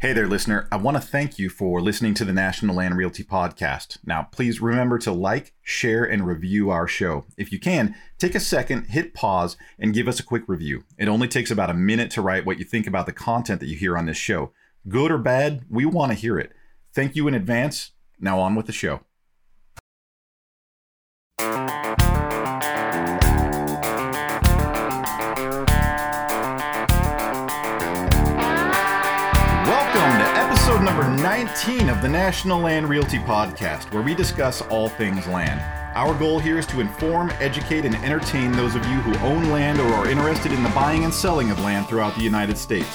[0.00, 0.66] Hey there, listener.
[0.72, 3.98] I want to thank you for listening to the National Land Realty Podcast.
[4.02, 7.26] Now, please remember to like, share, and review our show.
[7.36, 10.84] If you can, take a second, hit pause, and give us a quick review.
[10.96, 13.66] It only takes about a minute to write what you think about the content that
[13.66, 14.52] you hear on this show.
[14.88, 16.52] Good or bad, we want to hear it.
[16.94, 17.90] Thank you in advance.
[18.18, 19.00] Now, on with the show.
[31.66, 35.60] 19 of the National Land Realty Podcast, where we discuss all things land.
[35.94, 39.78] Our goal here is to inform, educate, and entertain those of you who own land
[39.78, 42.88] or are interested in the buying and selling of land throughout the United States.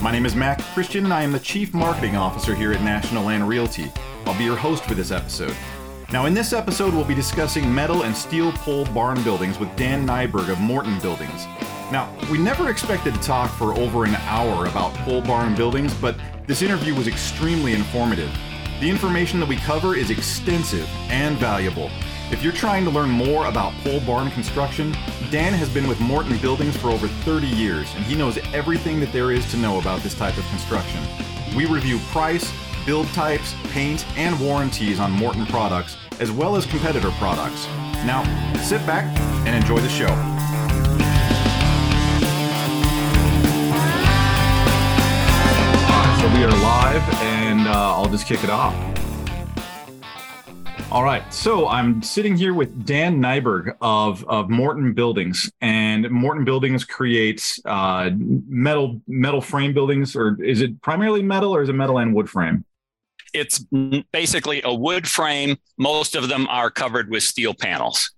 [0.00, 3.24] My name is Mac Christian, and I am the Chief Marketing Officer here at National
[3.24, 3.92] Land Realty.
[4.24, 5.54] I'll be your host for this episode.
[6.10, 10.06] Now, in this episode, we'll be discussing metal and steel pole barn buildings with Dan
[10.06, 11.44] Nyberg of Morton Buildings.
[11.92, 16.16] Now, we never expected to talk for over an hour about pole barn buildings, but
[16.46, 18.30] this interview was extremely informative.
[18.80, 21.90] The information that we cover is extensive and valuable.
[22.30, 24.92] If you're trying to learn more about pole barn construction,
[25.30, 29.12] Dan has been with Morton Buildings for over 30 years, and he knows everything that
[29.12, 31.00] there is to know about this type of construction.
[31.56, 32.52] We review price,
[32.84, 37.66] build types, paint, and warranties on Morton products, as well as competitor products.
[38.04, 38.22] Now,
[38.62, 39.04] sit back
[39.46, 40.35] and enjoy the show.
[46.98, 48.74] Live, and uh, I'll just kick it off.
[50.90, 56.44] All right, so I'm sitting here with Dan Nyberg of of Morton Buildings, and Morton
[56.44, 61.74] Buildings creates uh, metal metal frame buildings, or is it primarily metal, or is it
[61.74, 62.64] metal and wood frame?
[63.34, 63.58] It's
[64.12, 65.58] basically a wood frame.
[65.76, 68.12] Most of them are covered with steel panels.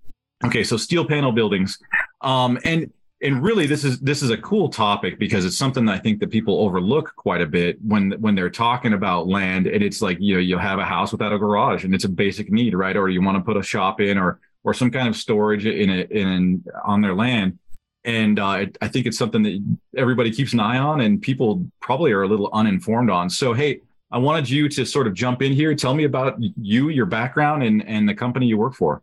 [0.44, 1.78] Okay, so steel panel buildings,
[2.20, 5.94] um, and and really this is this is a cool topic because it's something that
[5.94, 9.82] I think that people overlook quite a bit when when they're talking about land and
[9.82, 12.50] it's like you know you'll have a house without a garage and it's a basic
[12.50, 12.96] need right?
[12.96, 15.90] Or you want to put a shop in or or some kind of storage in
[15.90, 17.58] it in on their land.
[18.04, 21.66] And uh, it, I think it's something that everybody keeps an eye on and people
[21.80, 23.28] probably are a little uninformed on.
[23.30, 23.80] So hey
[24.10, 25.74] I wanted you to sort of jump in here.
[25.74, 29.02] Tell me about you your background and and the company you work for.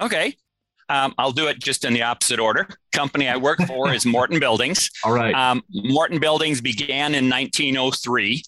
[0.00, 0.36] Okay.
[0.88, 2.68] Um, I'll do it just in the opposite order.
[2.92, 4.90] Company I work for is Morton Buildings.
[5.04, 8.42] all right Um, Morton Buildings began in 1903.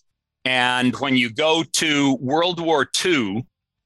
[0.44, 3.44] And when you go to World War II,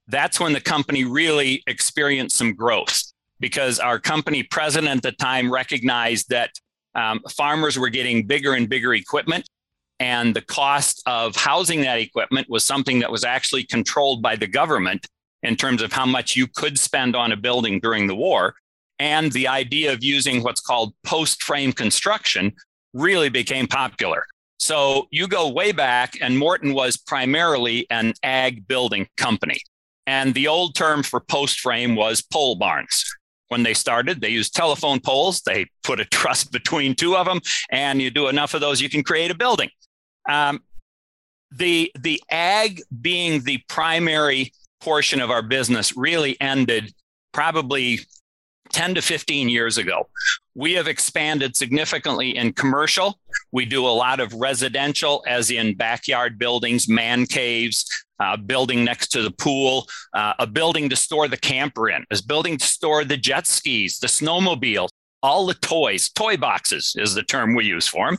[0.09, 3.03] that's when the company really experienced some growth
[3.39, 6.51] because our company president at the time recognized that
[6.95, 9.49] um, farmers were getting bigger and bigger equipment.
[10.01, 14.47] And the cost of housing that equipment was something that was actually controlled by the
[14.47, 15.07] government
[15.43, 18.55] in terms of how much you could spend on a building during the war.
[18.99, 22.53] And the idea of using what's called post frame construction
[22.93, 24.27] really became popular.
[24.59, 29.63] So you go way back, and Morton was primarily an ag building company.
[30.07, 33.05] And the old term for post frame was pole barns.
[33.49, 35.41] When they started, they used telephone poles.
[35.41, 37.41] They put a truss between two of them,
[37.71, 39.71] and you do enough of those, you can create a building.
[40.29, 40.61] Um,
[41.51, 46.93] the the ag being the primary portion of our business really ended
[47.33, 48.01] probably
[48.73, 50.09] 10 to 15 years ago.
[50.55, 53.19] We have expanded significantly in commercial.
[53.53, 57.85] We do a lot of residential, as in backyard buildings, man caves,
[58.21, 62.19] uh, building next to the pool, uh, a building to store the camper in, a
[62.27, 64.89] building to store the jet skis, the snowmobile,
[65.23, 66.11] all the toys.
[66.11, 68.19] Toy boxes is the term we use for them.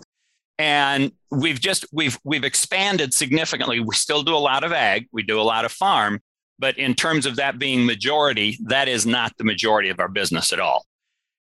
[0.59, 3.79] And we've just we've we've expanded significantly.
[3.79, 5.07] We still do a lot of ag.
[5.11, 6.21] We do a lot of farm,
[6.61, 10.53] but in terms of that being majority, that is not the majority of our business
[10.53, 10.85] at all.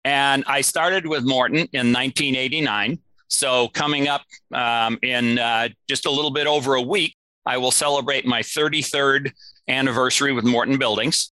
[0.06, 3.00] And I started with Morton in 1989.
[3.28, 4.22] So coming up
[4.54, 7.16] um, in uh, just a little bit over a week,
[7.46, 9.32] I will celebrate my 33rd
[9.68, 11.32] anniversary with Morton Buildings.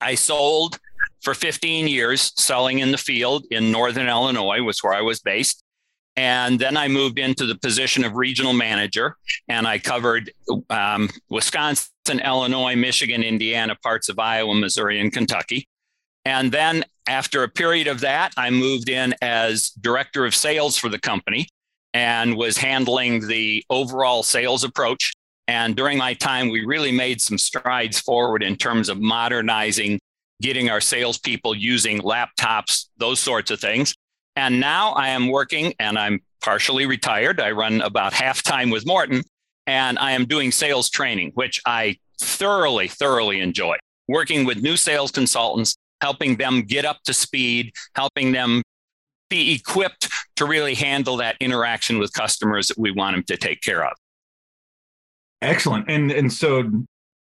[0.00, 0.80] I sold
[1.20, 5.61] for 15 years, selling in the field in Northern Illinois, was where I was based.
[6.16, 9.16] And then I moved into the position of regional manager,
[9.48, 10.30] and I covered
[10.68, 15.66] um, Wisconsin, Illinois, Michigan, Indiana, parts of Iowa, Missouri, and Kentucky.
[16.24, 20.88] And then after a period of that, I moved in as director of sales for
[20.88, 21.48] the company
[21.94, 25.12] and was handling the overall sales approach.
[25.48, 29.98] And during my time, we really made some strides forward in terms of modernizing,
[30.40, 33.94] getting our salespeople using laptops, those sorts of things.
[34.36, 37.40] And now I am working and I'm partially retired.
[37.40, 39.22] I run about half time with Morton
[39.66, 43.76] and I am doing sales training, which I thoroughly, thoroughly enjoy.
[44.08, 48.62] Working with new sales consultants, helping them get up to speed, helping them
[49.30, 53.60] be equipped to really handle that interaction with customers that we want them to take
[53.60, 53.92] care of.
[55.40, 55.90] Excellent.
[55.90, 56.70] And and so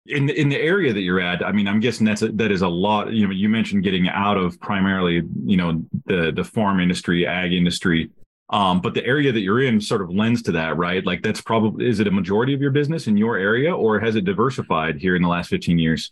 [0.07, 2.62] in in the area that you're at, I mean, I'm guessing that's a, that is
[2.62, 3.12] a lot.
[3.13, 7.53] You know, you mentioned getting out of primarily, you know, the the farm industry, ag
[7.53, 8.09] industry,
[8.50, 11.06] um, but the area that you're in sort of lends to that, right?
[11.06, 14.15] Like that's probably is it a majority of your business in your area, or has
[14.15, 16.12] it diversified here in the last 15 years?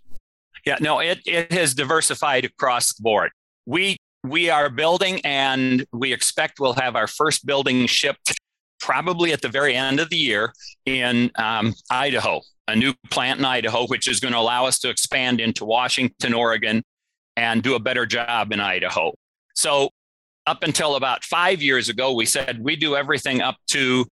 [0.66, 3.32] Yeah, no, it it has diversified across the board.
[3.66, 8.40] We we are building, and we expect we'll have our first building shipped
[8.80, 10.54] probably at the very end of the year
[10.86, 14.90] in um, Idaho, a new plant in Idaho, which is going to allow us to
[14.90, 16.84] expand into Washington, Oregon,
[17.36, 19.14] and do a better job in Idaho.
[19.56, 19.90] So,
[20.48, 24.06] up until about five years ago, we said we do everything up to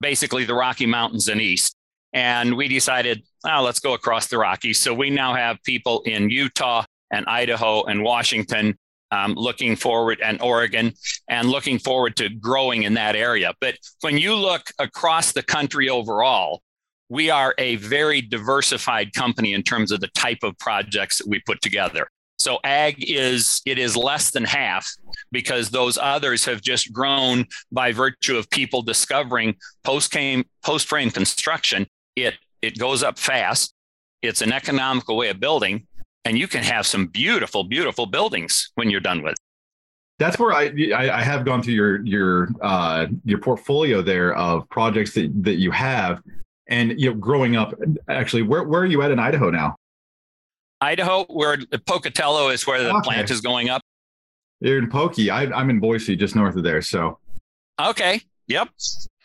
[0.00, 1.74] basically the Rocky Mountains and east.
[2.12, 4.78] And we decided, oh, let's go across the Rockies.
[4.78, 8.76] So we now have people in Utah and Idaho and Washington
[9.10, 10.92] um, looking forward and Oregon
[11.28, 13.54] and looking forward to growing in that area.
[13.60, 16.62] But when you look across the country overall,
[17.12, 21.38] we are a very diversified company in terms of the type of projects that we
[21.40, 22.08] put together.
[22.38, 24.90] So ag is it is less than half
[25.30, 29.54] because those others have just grown by virtue of people discovering
[29.84, 31.86] post frame construction.
[32.16, 33.74] It it goes up fast.
[34.22, 35.86] It's an economical way of building,
[36.24, 39.36] and you can have some beautiful, beautiful buildings when you're done with.
[40.18, 45.12] That's where I I, have gone through your your uh, your portfolio there of projects
[45.14, 46.22] that that you have,
[46.72, 47.74] and you know, growing up.
[48.08, 49.76] Actually, where where are you at in Idaho now?
[50.80, 53.00] Idaho, where Pocatello is where the okay.
[53.04, 53.82] plant is going up.
[54.60, 55.30] You're in Pokey.
[55.30, 56.82] I, I'm in Boise, just north of there.
[56.82, 57.18] So.
[57.80, 58.20] Okay.
[58.48, 58.68] Yep.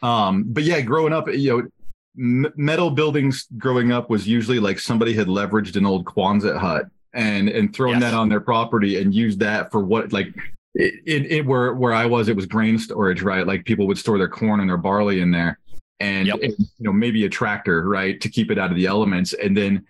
[0.04, 1.70] Um, but yeah, growing up, you
[2.16, 6.86] know, metal buildings growing up was usually like somebody had leveraged an old Quonset hut
[7.14, 8.02] and and thrown yes.
[8.02, 10.28] that on their property and used that for what like
[10.76, 13.98] it, it, it, where where I was it was grain storage right like people would
[13.98, 15.60] store their corn and their barley in there
[16.00, 16.38] and yep.
[16.42, 19.56] it, you know maybe a tractor right to keep it out of the elements and
[19.56, 19.86] then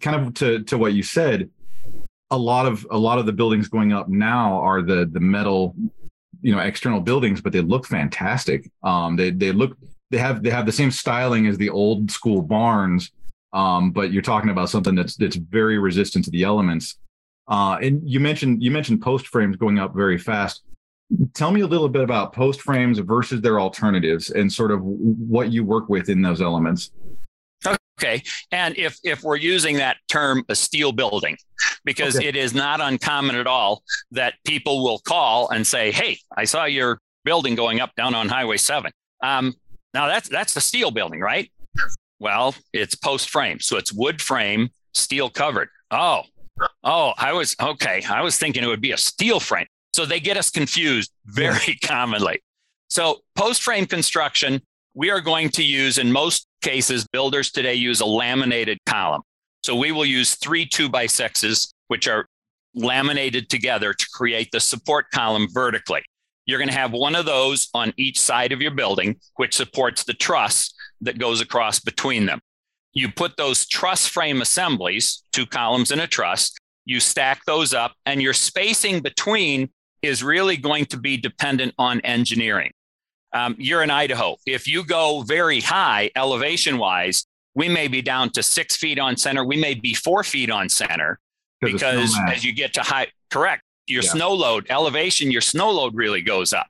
[0.00, 1.50] kind of to to what you said
[2.30, 5.74] a lot of a lot of the buildings going up now are the the metal
[6.40, 9.76] you know external buildings but they look fantastic um they they look
[10.10, 13.10] they have they have the same styling as the old school barns,
[13.52, 16.96] um, but you're talking about something that's that's very resistant to the elements.
[17.46, 20.62] Uh, and you mentioned you mentioned post frames going up very fast.
[21.34, 25.50] Tell me a little bit about post frames versus their alternatives and sort of what
[25.50, 26.90] you work with in those elements.
[27.98, 28.22] Okay.
[28.52, 31.36] And if if we're using that term a steel building,
[31.84, 32.28] because okay.
[32.28, 33.82] it is not uncommon at all
[34.12, 38.28] that people will call and say, Hey, I saw your building going up down on
[38.28, 38.92] Highway 7.
[39.22, 39.54] Um,
[39.94, 41.50] now that's that's the steel building, right?
[42.20, 45.68] Well, it's post frame, so it's wood frame, steel covered.
[45.90, 46.22] Oh,
[46.84, 48.02] oh, I was okay.
[48.08, 49.66] I was thinking it would be a steel frame.
[49.98, 52.40] So they get us confused very commonly.
[52.86, 54.62] So post frame construction,
[54.94, 59.22] we are going to use in most cases, builders today use a laminated column.
[59.64, 62.28] So we will use three two by sixes, which are
[62.76, 66.02] laminated together to create the support column vertically.
[66.46, 70.04] You're going to have one of those on each side of your building, which supports
[70.04, 72.38] the truss that goes across between them.
[72.92, 76.54] You put those truss frame assemblies, two columns and a truss,
[76.84, 79.70] you stack those up, and your spacing between
[80.02, 82.72] is really going to be dependent on engineering.
[83.32, 84.36] Um, you're in Idaho.
[84.46, 89.16] If you go very high elevation wise, we may be down to six feet on
[89.16, 89.44] center.
[89.44, 91.18] We may be four feet on center
[91.60, 94.10] because as you get to high, correct, your yeah.
[94.10, 96.68] snow load elevation, your snow load really goes up.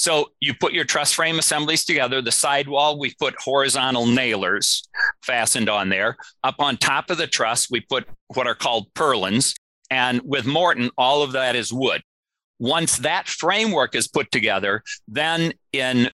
[0.00, 2.22] So you put your truss frame assemblies together.
[2.22, 4.82] The sidewall, we put horizontal nailers
[5.22, 6.16] fastened on there.
[6.42, 9.54] Up on top of the truss, we put what are called purlins.
[9.90, 12.02] And with Morton, all of that is wood.
[12.60, 16.08] Once that framework is put together, then in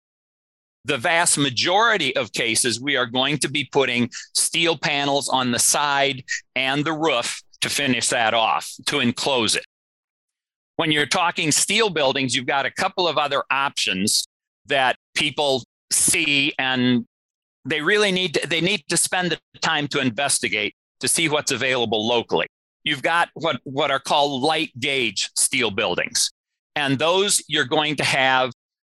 [0.86, 5.60] the vast majority of cases, we are going to be putting steel panels on the
[5.60, 6.24] side
[6.56, 9.66] and the roof to finish that off, to enclose it
[10.78, 14.28] when you're talking steel buildings, you've got a couple of other options
[14.66, 17.06] that people see and
[17.66, 21.52] they really need to, they need to spend the time to investigate to see what's
[21.52, 22.48] available locally.
[22.84, 26.30] You've got what, what are called light gauge steel buildings.
[26.76, 28.52] And those you're going to have,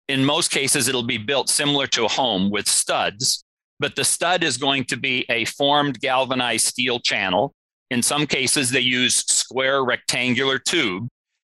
[0.09, 3.45] in most cases, it'll be built similar to a home with studs,
[3.79, 7.55] but the stud is going to be a formed galvanized steel channel.
[7.91, 11.09] In some cases, they use square rectangular tube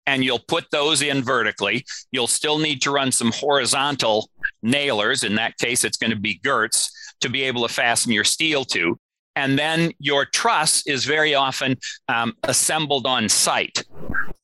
[0.07, 1.85] and you'll put those in vertically.
[2.11, 4.29] You'll still need to run some horizontal
[4.63, 5.23] nailers.
[5.23, 6.89] In that case, it's going to be girts
[7.21, 8.97] to be able to fasten your steel to.
[9.37, 11.77] And then your truss is very often
[12.09, 13.83] um, assembled on site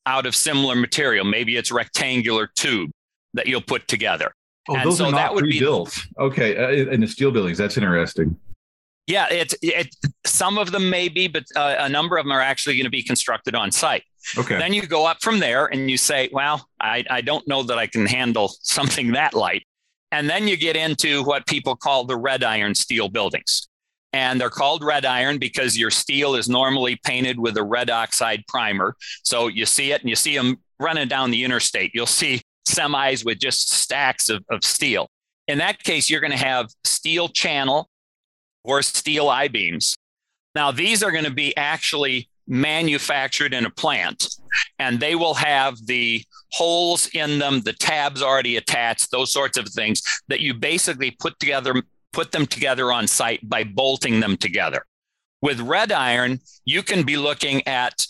[0.06, 1.26] out of similar material.
[1.26, 2.92] Maybe it's rectangular tube
[3.34, 4.36] that you'll put together.
[4.70, 5.96] Oh, and those so are not that would pre-built.
[5.96, 8.38] Be, okay, uh, in the steel buildings, that's interesting.
[9.08, 9.96] Yeah, it's it,
[10.28, 12.92] some of them may be, but uh, a number of them are actually going to
[12.92, 14.04] be constructed on site.
[14.38, 14.60] Okay.
[14.60, 17.80] Then you go up from there and you say, well, I, I don't know that
[17.80, 19.64] I can handle something that light.
[20.12, 23.68] And then you get into what people call the red iron steel buildings.
[24.14, 28.44] And they're called red iron because your steel is normally painted with a red oxide
[28.48, 28.96] primer.
[29.24, 31.92] So you see it and you see them running down the interstate.
[31.94, 35.10] You'll see semis with just stacks of, of steel.
[35.48, 37.90] In that case, you're going to have steel channel
[38.64, 39.98] or steel I beams.
[40.56, 44.28] Now, these are going to be actually manufactured in a plant
[44.80, 49.68] and they will have the holes in them, the tabs already attached, those sorts of
[49.68, 51.74] things that you basically put together,
[52.14, 54.86] put them together on site by bolting them together.
[55.42, 58.08] With red iron, you can be looking at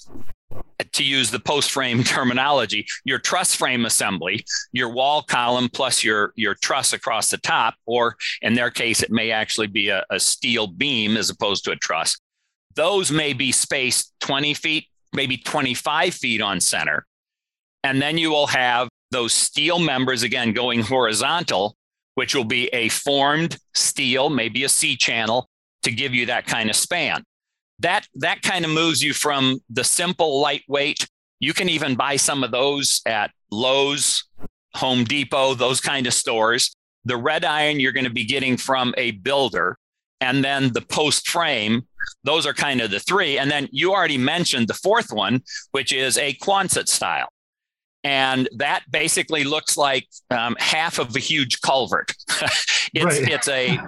[0.92, 6.34] to use the post frame terminology, your truss frame assembly, your wall column plus your,
[6.36, 10.20] your truss across the top, or in their case, it may actually be a, a
[10.20, 12.20] steel beam as opposed to a truss.
[12.76, 17.06] Those may be spaced 20 feet, maybe 25 feet on center.
[17.84, 21.76] And then you will have those steel members again going horizontal,
[22.16, 25.50] which will be a formed steel, maybe a C channel
[25.84, 27.24] to give you that kind of span
[27.84, 31.08] that that kind of moves you from the simple lightweight.
[31.40, 34.26] You can even buy some of those at Lowe's,
[34.76, 36.74] Home Depot, those kind of stores.
[37.06, 39.78] The red iron you're going to be getting from a builder,
[40.22, 41.84] and then the post frame.
[42.24, 43.38] Those are kind of the three.
[43.38, 45.42] And then you already mentioned the fourth one,
[45.72, 47.30] which is a Quonset style
[48.04, 52.14] and that basically looks like um, half of a huge culvert.
[52.94, 53.30] it's right.
[53.30, 53.80] it's a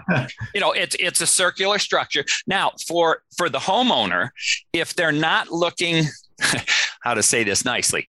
[0.54, 2.24] you know it's it's a circular structure.
[2.48, 4.30] Now for for the homeowner,
[4.74, 6.06] if they're not looking,
[7.02, 8.10] how to say this nicely,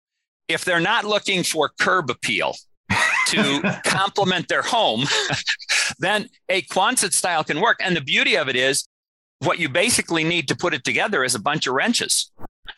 [0.47, 2.55] if they're not looking for curb appeal
[3.27, 5.05] to complement their home,
[5.99, 7.79] then a Quonset style can work.
[7.81, 8.85] And the beauty of it is,
[9.39, 12.31] what you basically need to put it together is a bunch of wrenches.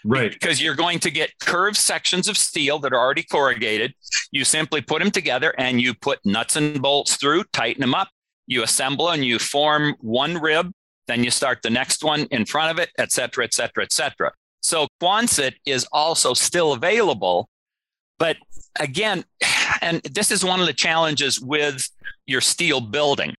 [0.04, 0.32] Right.
[0.32, 3.94] Because you're going to get curved sections of steel that are already corrugated.
[4.32, 8.10] You simply put them together and you put nuts and bolts through, tighten them up.
[8.48, 10.72] You assemble and you form one rib.
[11.08, 13.92] Then you start the next one in front of it, et cetera, et cetera, et
[13.92, 14.32] cetera.
[14.62, 17.50] So Quonset is also still available.
[18.20, 18.38] But
[18.80, 19.26] again,
[19.82, 21.90] and this is one of the challenges with
[22.26, 23.36] your steel building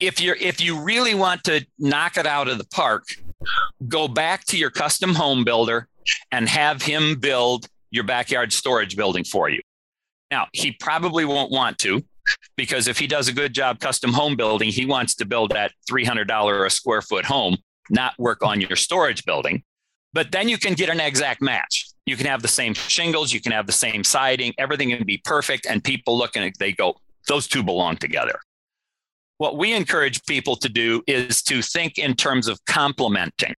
[0.00, 3.04] if you're if you really want to knock it out of the park
[3.86, 5.88] go back to your custom home builder
[6.32, 9.60] and have him build your backyard storage building for you.
[10.30, 12.02] Now, he probably won't want to
[12.56, 15.72] because if he does a good job custom home building, he wants to build that
[15.90, 17.56] $300 a square foot home,
[17.90, 19.62] not work on your storage building.
[20.12, 21.86] But then you can get an exact match.
[22.06, 25.18] You can have the same shingles, you can have the same siding, everything can be
[25.24, 25.66] perfect.
[25.66, 28.40] And people look at they go, those two belong together.
[29.38, 33.54] What we encourage people to do is to think in terms of complementing.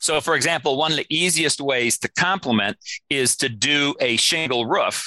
[0.00, 2.76] So, for example, one of the easiest ways to complement
[3.08, 5.06] is to do a shingle roof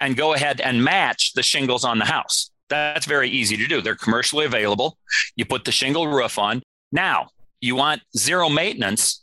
[0.00, 2.50] and go ahead and match the shingles on the house.
[2.68, 3.80] That's very easy to do.
[3.80, 4.98] They're commercially available.
[5.36, 6.62] You put the shingle roof on.
[6.90, 7.28] Now,
[7.60, 9.22] you want zero maintenance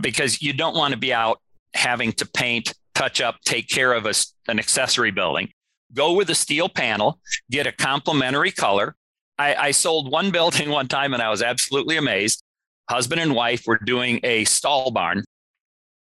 [0.00, 1.40] because you don't want to be out
[1.74, 4.12] having to paint, touch up, take care of a,
[4.48, 5.50] an accessory building.
[5.92, 7.18] Go with a steel panel,
[7.50, 8.94] get a complementary color,
[9.40, 12.42] I, I sold one building one time and I was absolutely amazed.
[12.88, 15.24] Husband and wife were doing a stall barn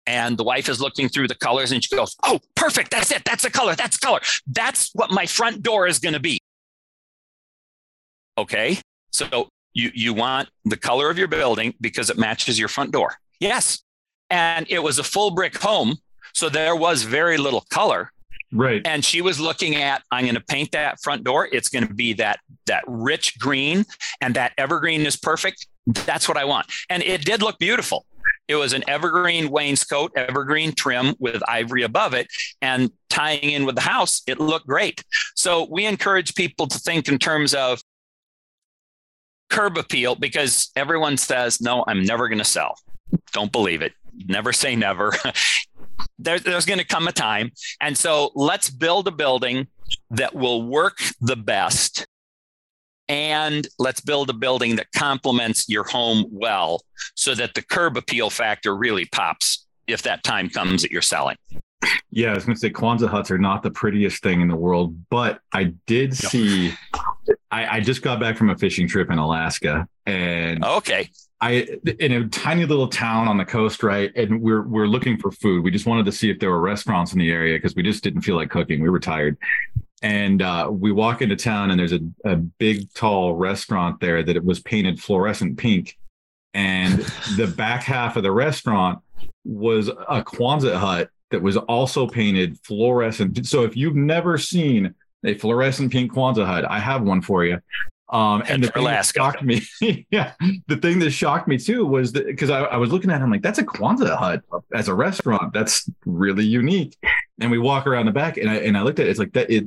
[0.06, 2.91] and the wife is looking through the colors and she goes, Oh, perfect.
[2.91, 3.25] That's it.
[3.25, 3.75] That's the color.
[3.75, 4.22] That's color.
[4.48, 6.39] That's what my front door is going to be.
[8.38, 8.79] Okay.
[9.12, 13.15] So you, you want the color of your building because it matches your front door.
[13.39, 13.84] Yes.
[14.29, 15.98] And it was a full brick home.
[16.34, 18.12] So there was very little color.
[18.54, 18.82] Right.
[18.86, 21.50] And she was looking at, I'm going to paint that front door.
[21.51, 23.86] It's going to be that that rich green,
[24.22, 25.68] and that evergreen is perfect.
[25.86, 26.68] That's what I want.
[26.89, 28.06] And it did look beautiful.
[28.48, 32.27] It was an evergreen wainscot, evergreen trim with ivory above it,
[32.62, 35.04] and tying in with the house, it looked great.
[35.36, 37.82] So we encourage people to think in terms of
[39.50, 42.75] curb appeal because everyone says, no, I'm never going to sell.
[43.34, 43.94] Don't believe it.
[44.27, 45.13] Never say never.
[46.20, 47.51] there, there's going to come a time.
[47.82, 49.68] And so let's build a building
[50.12, 52.08] that will work the best.
[53.10, 56.82] And let's build a building that complements your home well
[57.16, 61.38] so that the curb appeal factor really pops if that time comes that you're selling.
[62.12, 64.56] Yeah, I was going to say Quonset huts are not the prettiest thing in the
[64.56, 66.74] world, but I did see.
[67.58, 71.10] I, I just got back from a fishing trip in Alaska, and okay,
[71.42, 71.68] I
[72.00, 74.12] in a tiny little town on the coast, right?
[74.16, 75.64] And we're we're looking for food.
[75.64, 78.04] We just wanted to see if there were restaurants in the area because we just
[78.04, 78.82] didn't feel like cooking.
[78.82, 79.38] We were tired.
[80.04, 84.36] and uh, we walk into town and there's a, a big tall restaurant there that
[84.36, 85.98] it was painted fluorescent pink
[86.54, 87.00] and
[87.38, 89.00] the back half of the restaurant
[89.44, 93.46] was a Quonset hut that was also painted fluorescent.
[93.48, 94.94] So if you've never seen
[95.26, 97.60] a fluorescent pink Quonset hut, I have one for you.
[98.10, 99.62] Um, and the thing that shocked me,
[100.12, 100.34] yeah,
[100.68, 103.30] the thing that shocked me too was that because I, I, was looking at him
[103.30, 104.42] like that's a Quonset hut
[104.74, 105.54] as a restaurant.
[105.54, 106.98] That's really unique.
[107.42, 109.10] And we walk around the back, and I and I looked at it.
[109.10, 109.50] It's like that.
[109.52, 109.66] It.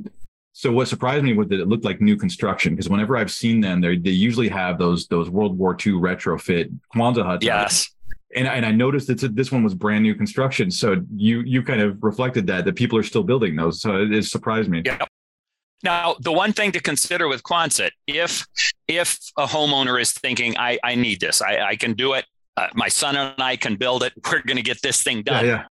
[0.53, 3.61] So what surprised me was that it looked like new construction because whenever I've seen
[3.61, 7.45] them, they they usually have those those World War II retrofit Quonset huts.
[7.45, 7.91] Yes
[8.35, 10.71] and, and I noticed that this one was brand new construction.
[10.71, 13.81] So you you kind of reflected that that people are still building those.
[13.81, 14.83] So it, it surprised me.
[14.85, 15.05] Yeah.
[15.83, 18.45] Now, the one thing to consider with Quonset, if
[18.87, 22.25] if a homeowner is thinking, I, I need this, I, I can do it,
[22.57, 25.45] uh, my son and I can build it, we're going to get this thing done.
[25.45, 25.65] Yeah, yeah.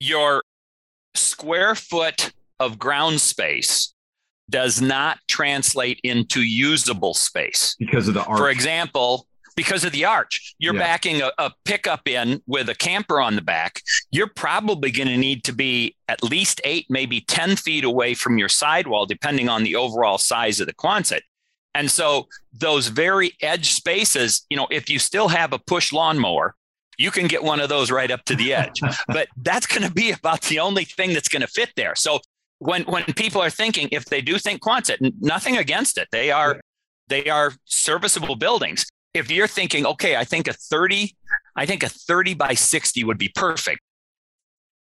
[0.00, 0.42] Your
[1.14, 3.94] square foot of ground space
[4.50, 8.38] does not translate into usable space because of the arch.
[8.38, 9.27] For example,
[9.58, 10.54] because of the arch.
[10.60, 10.80] You're yeah.
[10.80, 13.82] backing a, a, pickup in with a camper on the back.
[14.12, 18.38] You're probably going to need to be at least eight, maybe 10 feet away from
[18.38, 21.22] your sidewall, depending on the overall size of the Quonset.
[21.74, 26.54] And so those very edge spaces, you know, if you still have a push lawnmower,
[26.96, 28.80] you can get one of those right up to the edge.
[29.08, 31.96] but that's going to be about the only thing that's going to fit there.
[31.96, 32.20] So
[32.60, 36.06] when when people are thinking, if they do think Quonset, nothing against it.
[36.12, 36.60] They are
[37.08, 41.16] they are serviceable buildings if you're thinking, okay, I think a 30,
[41.56, 43.80] I think a 30 by 60 would be perfect.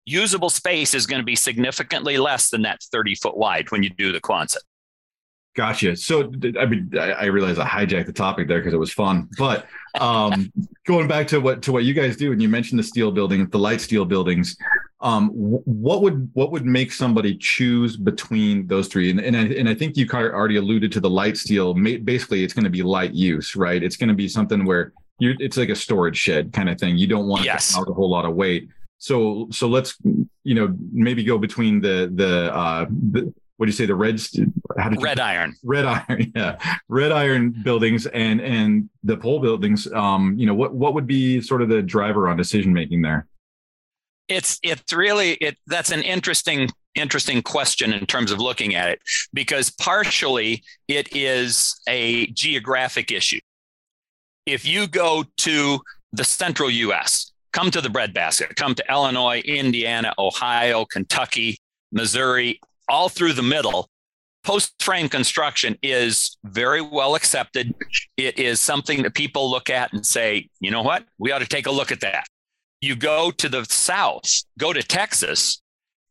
[0.05, 3.91] Usable space is going to be significantly less than that 30 foot wide when you
[3.91, 4.59] do the Quonset.
[5.57, 5.97] Gotcha.
[5.97, 6.31] So
[6.61, 9.67] I mean, I realize I hijacked the topic there because it was fun, but
[9.99, 10.53] um,
[10.87, 13.49] going back to what to what you guys do, and you mentioned the steel building,
[13.49, 14.55] the light steel buildings.
[15.01, 19.11] Um, what would what would make somebody choose between those three?
[19.11, 21.75] And and I, and I think you kind of already alluded to the light steel.
[21.75, 23.83] Basically, it's going to be light use, right?
[23.83, 26.97] It's going to be something where you it's like a storage shed kind of thing.
[26.97, 27.73] You don't want yes.
[27.73, 28.69] to have a whole lot of weight.
[28.99, 29.99] So so let's
[30.45, 34.21] you know maybe go between the the uh, the what do you say the red
[34.79, 39.41] how did red you, iron red iron yeah red iron buildings and and the pole
[39.41, 43.01] buildings um you know what what would be sort of the driver on decision making
[43.01, 43.27] there
[44.29, 49.01] it's it's really it that's an interesting interesting question in terms of looking at it
[49.33, 53.41] because partially it is a geographic issue
[54.47, 55.79] if you go to
[56.13, 61.59] the central us come to the breadbasket come to illinois indiana ohio kentucky
[61.93, 62.59] missouri
[62.89, 63.89] all through the middle,
[64.45, 67.75] post frame construction is very well accepted.
[68.17, 71.47] It is something that people look at and say, you know what, we ought to
[71.47, 72.27] take a look at that.
[72.81, 75.63] You go to the South, go to Texas,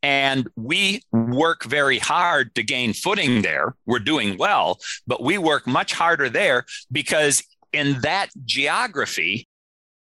[0.02, 3.76] and we work very hard to gain footing there.
[3.86, 9.48] We're doing well, but we work much harder there because in that geography,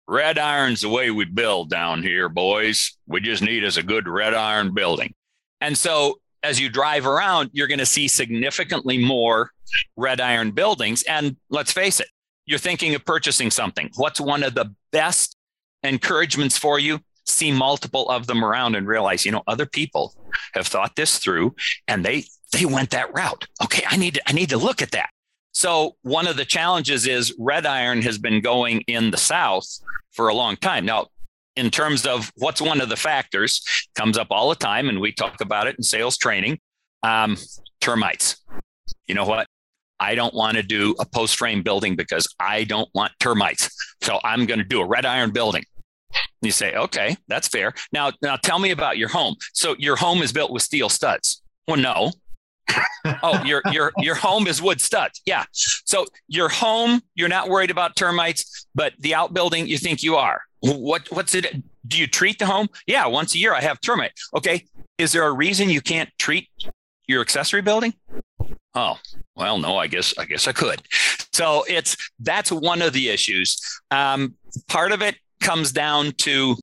[0.09, 2.97] red iron's the way we build down here, boys.
[3.07, 5.15] We just need us a good red iron building.
[5.61, 9.51] And so as you drive around, you're going to see significantly more
[9.97, 11.03] red iron buildings.
[11.05, 12.09] And let's face it,
[12.47, 13.91] you're thinking of purchasing something.
[13.97, 15.37] What's one of the best
[15.83, 17.01] encouragements for you?
[17.25, 20.15] See multiple of them around and realize, you know, other people
[20.55, 21.55] have thought this through
[21.87, 23.47] and they they went that route.
[23.63, 25.11] Okay, I need to, I need to look at that.
[25.53, 29.67] So one of the challenges is red iron has been going in the south
[30.11, 30.85] for a long time.
[30.85, 31.09] Now,
[31.57, 33.63] in terms of what's one of the factors
[33.95, 36.59] comes up all the time and we talk about it in sales training
[37.03, 37.37] um,
[37.81, 38.37] termites
[39.07, 39.47] you know what
[40.01, 43.71] i don't want to do a post frame building because i don't want termites
[44.03, 45.65] so i'm going to do a red iron building
[46.43, 50.23] you say okay that's fair now now tell me about your home so your home
[50.23, 52.13] is built with steel studs well no
[53.23, 57.71] oh your your your home is wood studs yeah so your home you're not worried
[57.71, 61.63] about termites but the outbuilding you think you are what what's it?
[61.87, 62.69] Do you treat the home?
[62.87, 64.13] Yeah, once a year I have termite.
[64.35, 64.65] Okay,
[64.97, 66.49] is there a reason you can't treat
[67.09, 67.95] your accessory building?
[68.75, 68.99] Oh,
[69.35, 70.83] well, no, I guess I guess I could.
[71.33, 73.61] So it's that's one of the issues.
[73.91, 74.37] Um,
[74.69, 76.57] part of it comes down to,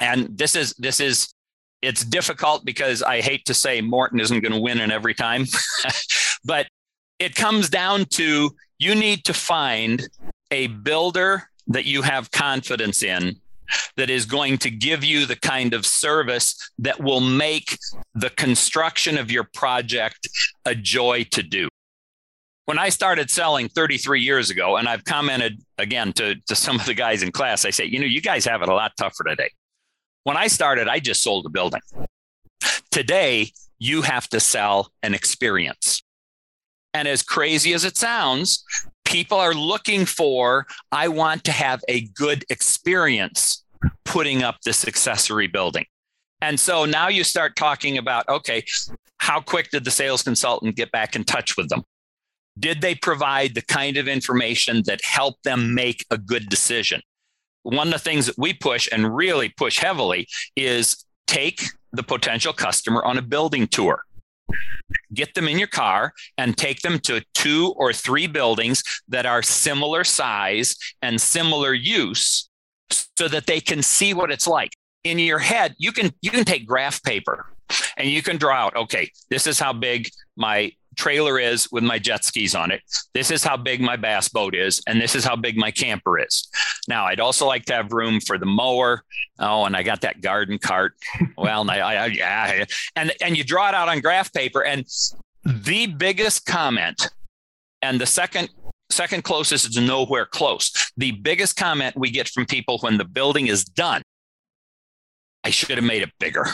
[0.00, 1.32] and this is this is
[1.82, 5.44] it's difficult because I hate to say Morton isn't going to win in every time,
[6.44, 6.66] but
[7.18, 10.08] it comes down to you need to find
[10.50, 13.36] a builder that you have confidence in
[13.96, 17.78] that is going to give you the kind of service that will make
[18.14, 20.28] the construction of your project
[20.64, 21.68] a joy to do.
[22.68, 26.84] When I started selling 33 years ago, and I've commented again to, to some of
[26.84, 29.24] the guys in class, I say, you know, you guys have it a lot tougher
[29.24, 29.48] today.
[30.24, 31.80] When I started, I just sold a building.
[32.90, 36.02] Today, you have to sell an experience.
[36.92, 38.62] And as crazy as it sounds,
[39.06, 43.64] people are looking for, I want to have a good experience
[44.04, 45.86] putting up this accessory building.
[46.42, 48.62] And so now you start talking about, okay,
[49.16, 51.82] how quick did the sales consultant get back in touch with them?
[52.58, 57.02] Did they provide the kind of information that helped them make a good decision?
[57.62, 62.52] One of the things that we push and really push heavily is take the potential
[62.52, 64.02] customer on a building tour.
[65.12, 69.42] Get them in your car and take them to two or three buildings that are
[69.42, 72.48] similar size and similar use
[73.18, 74.72] so that they can see what it's like.
[75.04, 77.46] In your head, you can you can take graph paper
[77.96, 81.98] and you can draw out, okay, this is how big my trailer is with my
[81.98, 82.82] jet skis on it.
[83.14, 86.18] This is how big my bass boat is, and this is how big my camper
[86.18, 86.48] is.
[86.88, 89.04] Now, I'd also like to have room for the mower.
[89.38, 90.94] Oh, and I got that garden cart.
[91.36, 92.64] Well, I, I, yeah,
[92.96, 94.84] and and you draw it out on graph paper, and
[95.44, 97.10] the biggest comment,
[97.80, 98.48] and the second
[98.90, 100.72] second closest is nowhere close.
[100.96, 104.02] The biggest comment we get from people when the building is done,
[105.44, 106.46] I should have made it bigger.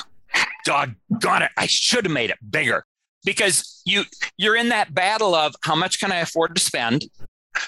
[0.66, 2.84] Doggone it, I should have made it bigger
[3.24, 4.04] because you
[4.36, 7.06] you're in that battle of how much can I afford to spend?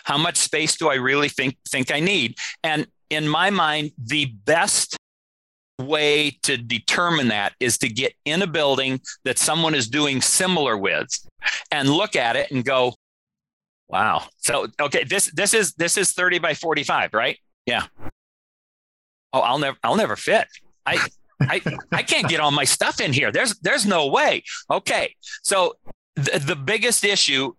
[0.05, 2.37] How much space do I really think think I need?
[2.62, 4.97] And in my mind, the best
[5.79, 10.77] way to determine that is to get in a building that someone is doing similar
[10.77, 11.09] with
[11.71, 12.95] and look at it and go,
[13.88, 14.25] wow.
[14.38, 17.38] So okay, this this is this is 30 by 45, right?
[17.66, 17.87] Yeah.
[19.33, 20.49] Oh, I'll never I'll never fit.
[20.85, 20.99] I
[21.40, 21.61] I,
[21.92, 23.31] I can't get all my stuff in here.
[23.31, 24.42] There's there's no way.
[24.70, 25.14] Okay.
[25.42, 25.75] So
[26.14, 27.53] the, biggest issue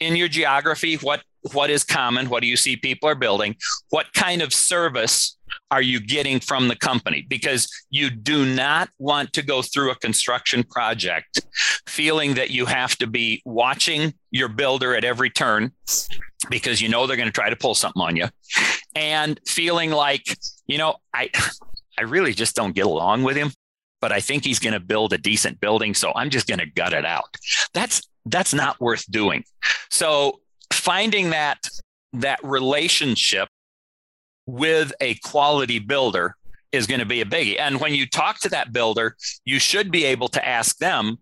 [0.00, 1.22] in your geography, what
[1.52, 2.28] what is common?
[2.28, 3.56] What do you see people are building?
[3.90, 5.36] What kind of service
[5.70, 7.26] are you getting from the company?
[7.28, 11.40] Because you do not want to go through a construction project
[11.86, 15.72] feeling that you have to be watching your builder at every turn
[16.48, 18.28] because you know they're going to try to pull something on you
[18.94, 21.30] and feeling like, you know, I
[21.98, 23.52] I really just don't get along with him,
[24.00, 25.94] but I think he's going to build a decent building.
[25.94, 27.36] So I'm just going to gut it out.
[27.74, 29.44] That's, that's not worth doing.
[29.90, 30.40] So
[30.72, 31.58] finding that,
[32.14, 33.48] that relationship
[34.46, 36.36] with a quality builder
[36.72, 37.60] is going to be a biggie.
[37.60, 41.18] And when you talk to that builder, you should be able to ask them,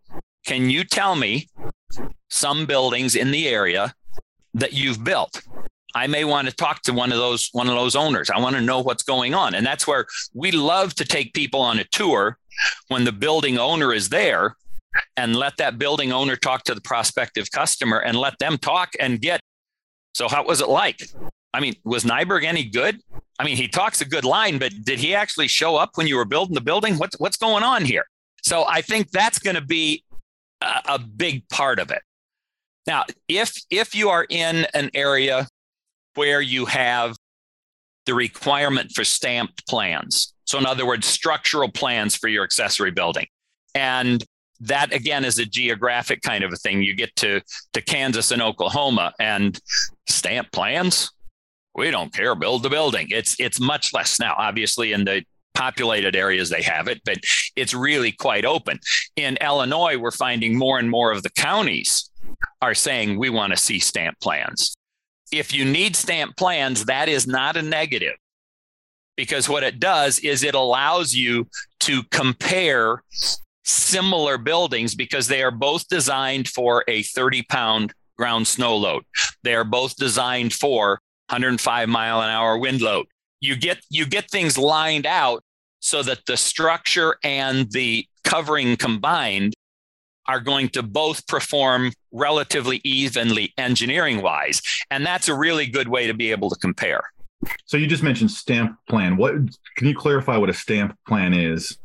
[0.47, 1.49] can you tell me
[2.31, 3.93] some buildings in the area
[4.55, 5.43] that you've built?
[5.95, 8.31] I may want to talk to one of those one of those owners.
[8.31, 9.55] I want to know what's going on.
[9.55, 12.39] And that's where we love to take people on a tour
[12.89, 14.57] when the building owner is there
[15.17, 19.21] and let that building owner talk to the prospective customer and let them talk and
[19.21, 19.41] get
[20.15, 21.01] so how was it like?
[21.55, 23.01] I mean, was Nyberg any good?
[23.39, 26.17] I mean, he talks a good line, but did he actually show up when you
[26.17, 26.97] were building the building?
[26.97, 28.05] What's what's going on here?
[28.43, 30.05] So I think that's going to be
[30.61, 32.03] a, a big part of it.
[32.87, 35.47] Now, if if you are in an area
[36.21, 37.17] where you have
[38.05, 40.35] the requirement for stamped plans.
[40.45, 43.27] So, in other words, structural plans for your accessory building.
[43.75, 44.23] And
[44.61, 46.83] that again is a geographic kind of a thing.
[46.83, 47.41] You get to,
[47.73, 49.59] to Kansas and Oklahoma and
[50.11, 51.11] stamp plans.
[51.75, 53.07] We don't care, build the building.
[53.09, 54.35] It's it's much less now.
[54.37, 57.17] Obviously, in the populated areas they have it, but
[57.57, 58.79] it's really quite open.
[59.17, 62.11] In Illinois, we're finding more and more of the counties
[62.61, 64.77] are saying we want to see stamp plans
[65.33, 68.15] if you need stamp plans, that is not a negative
[69.21, 71.47] because what it does is it allows you
[71.79, 73.03] to compare
[73.65, 79.03] similar buildings because they are both designed for a 30 pound ground snow load.
[79.43, 83.09] They are both designed for 105 mile an hour wind load.
[83.41, 85.43] You get you get things lined out
[85.81, 89.53] so that the structure and the covering combined
[90.29, 94.63] are going to both perform relatively evenly engineering wise.
[94.91, 97.03] And that's a really good way to be able to compare.
[97.65, 99.17] So you just mentioned stamp plan.
[99.17, 99.35] What
[99.77, 101.79] can you clarify what a stamp plan is?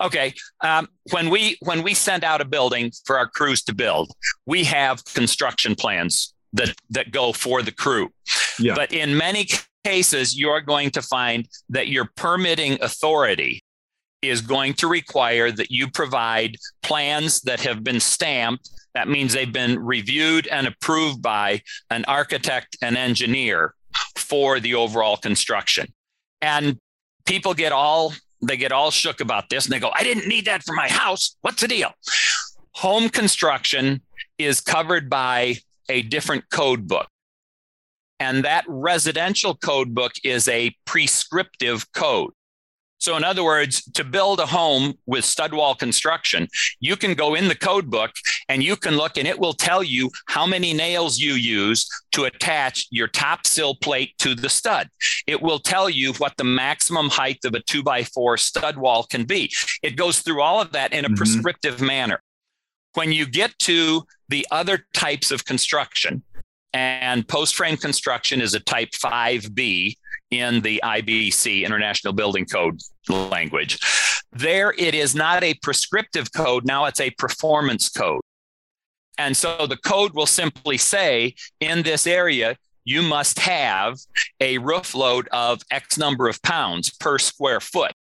[0.00, 4.12] Okay, um, when we when we send out a building for our crews to build,
[4.46, 8.10] we have construction plans that that go for the crew.
[8.58, 8.74] Yeah.
[8.74, 9.48] But in many
[9.84, 13.62] cases, you're going to find that your permitting authority
[14.22, 18.70] is going to require that you provide plans that have been stamped.
[18.94, 23.74] That means they've been reviewed and approved by an architect and engineer
[24.16, 25.92] for the overall construction.
[26.40, 26.78] And
[27.26, 30.44] people get all they get all shook about this and they go, I didn't need
[30.44, 31.36] that for my house.
[31.40, 31.92] What's the deal?
[32.76, 34.02] Home construction
[34.38, 35.56] is covered by
[35.88, 37.08] a different code book.
[38.20, 42.32] And that residential code book is a prescriptive code.
[43.04, 46.48] So, in other words, to build a home with stud wall construction,
[46.80, 48.12] you can go in the code book
[48.48, 52.24] and you can look and it will tell you how many nails you use to
[52.24, 54.88] attach your top sill plate to the stud.
[55.26, 59.02] It will tell you what the maximum height of a two by four stud wall
[59.02, 59.52] can be.
[59.82, 61.16] It goes through all of that in a mm-hmm.
[61.16, 62.22] prescriptive manner.
[62.94, 66.22] When you get to the other types of construction,
[66.72, 69.94] and post frame construction is a type 5B
[70.40, 73.78] in the IBC, International Building Code language.
[74.32, 78.20] There, it is not a prescriptive code, now it's a performance code.
[79.16, 83.98] And so the code will simply say in this area, you must have
[84.40, 87.92] a roof load of X number of pounds per square foot.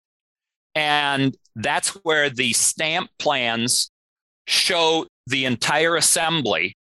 [0.75, 3.91] And that's where the stamp plans
[4.47, 6.77] show the entire assembly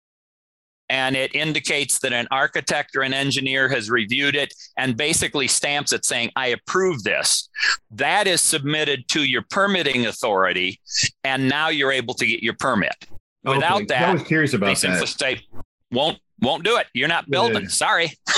[0.91, 5.93] and it indicates that an architect or an engineer has reviewed it and basically stamps
[5.93, 7.49] it saying, I approve this.
[7.91, 10.81] That is submitted to your permitting authority,
[11.23, 13.07] and now you're able to get your permit.
[13.45, 13.85] Without okay.
[13.85, 15.07] that, I was curious about that.
[15.07, 15.43] State
[15.91, 16.87] won't won't do it.
[16.93, 17.63] You're not building.
[17.63, 17.69] Yeah.
[17.69, 18.11] Sorry.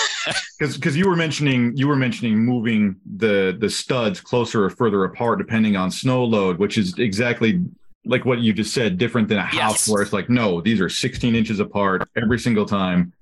[0.57, 5.03] Because because you were mentioning you were mentioning moving the the studs closer or further
[5.03, 7.61] apart depending on snow load, which is exactly
[8.05, 9.89] like what you just said, different than a house yes.
[9.89, 13.13] where it's like, no, these are 16 inches apart every single time.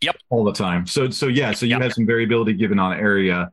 [0.00, 0.16] Yep.
[0.28, 0.86] All the time.
[0.86, 1.82] So, so yeah, so you yep.
[1.82, 3.50] had some variability given on area.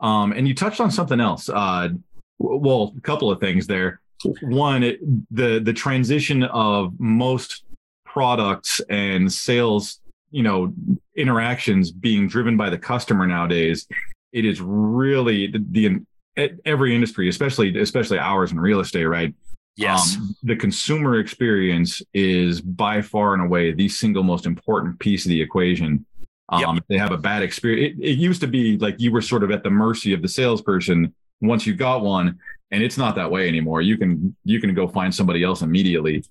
[0.00, 1.48] Um, and you touched on something else.
[1.48, 1.90] Uh,
[2.38, 4.00] well, a couple of things there.
[4.42, 5.00] One, it,
[5.34, 7.64] the the transition of most
[8.04, 10.72] products and sales, you know,
[11.16, 13.86] interactions being driven by the customer nowadays.
[14.32, 19.34] It is really the, the every industry, especially especially ours in real estate, right?
[19.76, 20.16] Yes.
[20.16, 25.30] Um, the consumer experience is by far and away the single most important piece of
[25.30, 26.04] the equation.
[26.50, 26.84] Um, yep.
[26.88, 27.96] They have a bad experience.
[27.98, 30.28] It, it, used to be like you were sort of at the mercy of the
[30.28, 32.38] salesperson once you got one,
[32.72, 33.82] and it's not that way anymore.
[33.82, 36.24] You can you can go find somebody else immediately.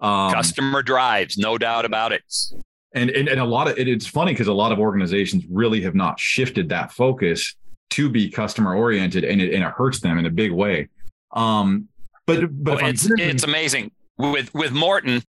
[0.00, 2.22] Um, Customer drives, no doubt about it.
[2.94, 5.80] And and, and a lot of it, it's funny because a lot of organizations really
[5.82, 7.56] have not shifted that focus
[7.90, 10.88] to be customer oriented, and it and it hurts them in a big way.
[11.32, 11.88] Um,
[12.40, 15.22] but but it's it's amazing with with Morton.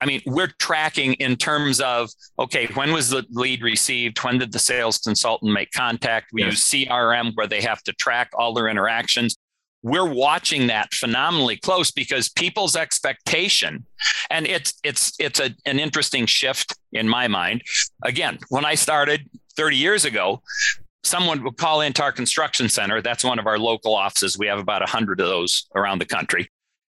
[0.00, 4.22] I mean, we're tracking in terms of okay, when was the lead received?
[4.22, 6.30] When did the sales consultant make contact?
[6.32, 6.52] We yes.
[6.52, 9.36] use CRM where they have to track all their interactions.
[9.82, 13.86] We're watching that phenomenally close because people's expectation,
[14.30, 17.62] and it's it's it's a, an interesting shift in my mind.
[18.04, 20.42] Again, when I started 30 years ago,
[21.08, 23.00] someone would call into our construction center.
[23.00, 24.38] That's one of our local offices.
[24.38, 26.48] We have about 100 of those around the country.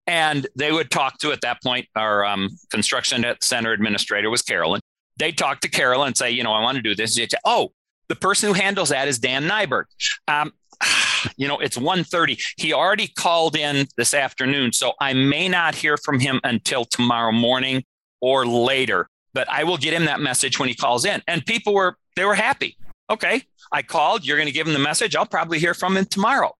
[0.05, 4.81] And they would talk to, at that point, our um, construction center administrator was Carolyn.
[5.17, 7.15] They'd talk to Carolyn and say, you know, I want to do this.
[7.15, 7.71] Say, oh,
[8.09, 9.85] the person who handles that is Dan Nyberg.
[10.27, 10.51] Um,
[11.37, 12.41] you know, it's 1.30.
[12.57, 17.31] He already called in this afternoon, so I may not hear from him until tomorrow
[17.31, 17.83] morning
[18.21, 19.07] or later.
[19.33, 21.21] But I will get him that message when he calls in.
[21.27, 22.77] And people were they were happy.
[23.09, 24.25] Okay, I called.
[24.25, 25.15] You're going to give them the message.
[25.15, 26.55] I'll probably hear from them tomorrow.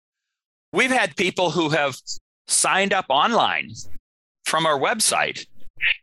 [0.71, 1.95] We've had people who have
[2.47, 3.71] signed up online
[4.45, 5.45] from our website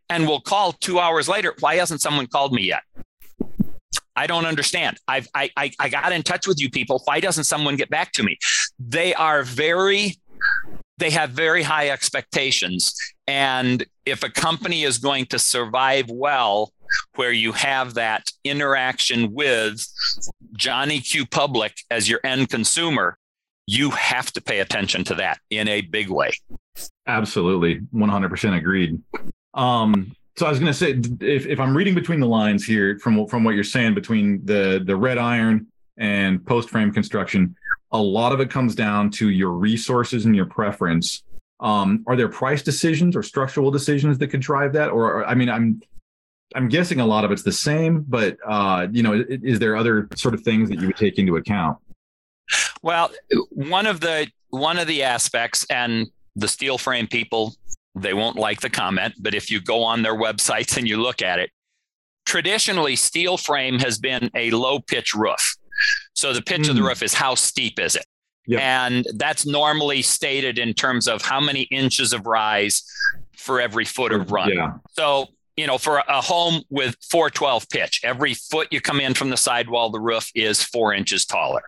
[0.09, 1.55] and will call two hours later.
[1.61, 2.83] Why hasn't someone called me yet?
[4.17, 4.99] I don't understand.
[5.09, 7.03] I've, I, I, I got in touch with you people.
[7.05, 8.39] Why doesn't someone get back to me?
[8.79, 10.17] They are very,
[10.99, 12.95] they have very high expectations.
[13.27, 16.73] And if a company is going to survive well,
[17.15, 19.87] where you have that interaction with
[20.55, 23.17] Johnny Q Public as your end consumer,
[23.67, 26.33] you have to pay attention to that in a big way.
[27.07, 27.81] Absolutely.
[27.95, 29.01] 100% agreed.
[29.55, 32.99] Um, so I was going to say, if, if I'm reading between the lines here
[32.99, 35.67] from, from what you're saying between the, the red iron
[35.99, 37.55] and post frame construction,
[37.93, 41.23] a lot of it comes down to your resources and your preference.
[41.59, 44.91] Um, are there price decisions or structural decisions that could drive that?
[44.91, 45.83] Or, I mean, I'm
[46.55, 49.77] I'm guessing a lot of it's the same, but uh, you know, is, is there
[49.77, 51.79] other sort of things that you would take into account?
[52.83, 53.11] Well,
[53.51, 57.55] one of the one of the aspects, and the steel frame people,
[57.95, 61.23] they won't like the comment, but if you go on their websites and you look
[61.23, 61.51] at it,
[62.27, 65.57] traditionally steel frame has been a low pitch roof.
[66.15, 66.71] So the pitch mm.
[66.71, 66.89] of the hmm.
[66.89, 68.05] roof is how steep is it?
[68.47, 68.61] Yep.
[68.61, 72.83] And that's normally stated in terms of how many inches of rise
[73.37, 74.51] for every foot of run.
[74.51, 74.73] Yeah.
[74.91, 75.29] So
[75.61, 79.37] you know, for a home with 412 pitch, every foot you come in from the
[79.37, 81.61] sidewall, the roof is four inches taller.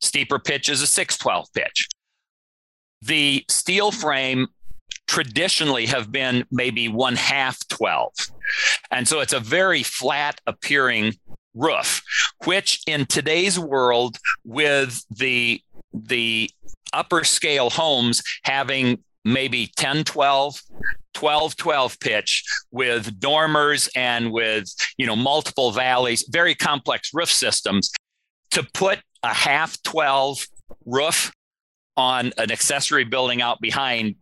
[0.00, 1.88] Steeper pitch is a 612 pitch.
[3.02, 4.48] The steel frame
[5.06, 8.12] traditionally have been maybe one half 12.
[8.90, 11.14] And so it's a very flat appearing
[11.54, 12.02] roof,
[12.46, 16.50] which in today's world with the the
[16.92, 20.60] upper scale homes having maybe 10, 12,
[21.16, 27.90] 12 12 pitch with dormers and with you know multiple valleys very complex roof systems
[28.50, 30.46] to put a half 12
[30.84, 31.32] roof
[31.96, 34.14] on an accessory building out behind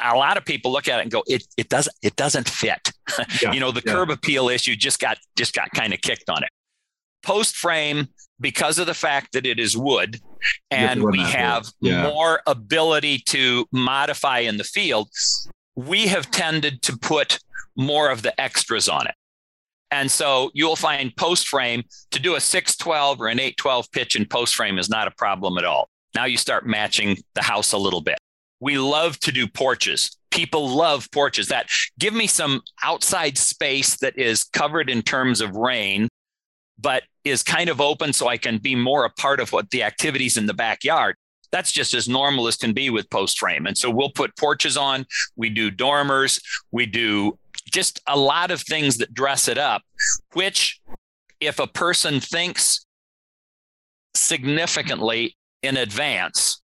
[0.00, 2.92] a, lot of people look at it and go it it doesn't it doesn't fit
[3.42, 3.92] yeah, you know the yeah.
[3.92, 6.50] curb appeal issue just got just got kind of kicked on it
[7.24, 8.06] post frame
[8.38, 10.20] because of the fact that it is wood
[10.70, 12.04] and we have yeah.
[12.04, 15.08] more ability to modify in the field
[15.76, 17.38] we have tended to put
[17.76, 19.14] more of the extras on it.
[19.90, 24.26] And so you'll find post frame to do a 612 or an 812 pitch in
[24.26, 25.88] post frame is not a problem at all.
[26.14, 28.18] Now you start matching the house a little bit.
[28.60, 30.16] We love to do porches.
[30.30, 35.54] People love porches that give me some outside space that is covered in terms of
[35.54, 36.08] rain
[36.78, 39.82] but is kind of open so I can be more a part of what the
[39.82, 41.16] activities in the backyard.
[41.54, 43.66] That's just as normal as can be with post frame.
[43.66, 46.40] And so we'll put porches on, we do dormers,
[46.72, 47.38] we do
[47.70, 49.82] just a lot of things that dress it up,
[50.32, 50.80] which
[51.38, 52.84] if a person thinks
[54.14, 56.60] significantly in advance,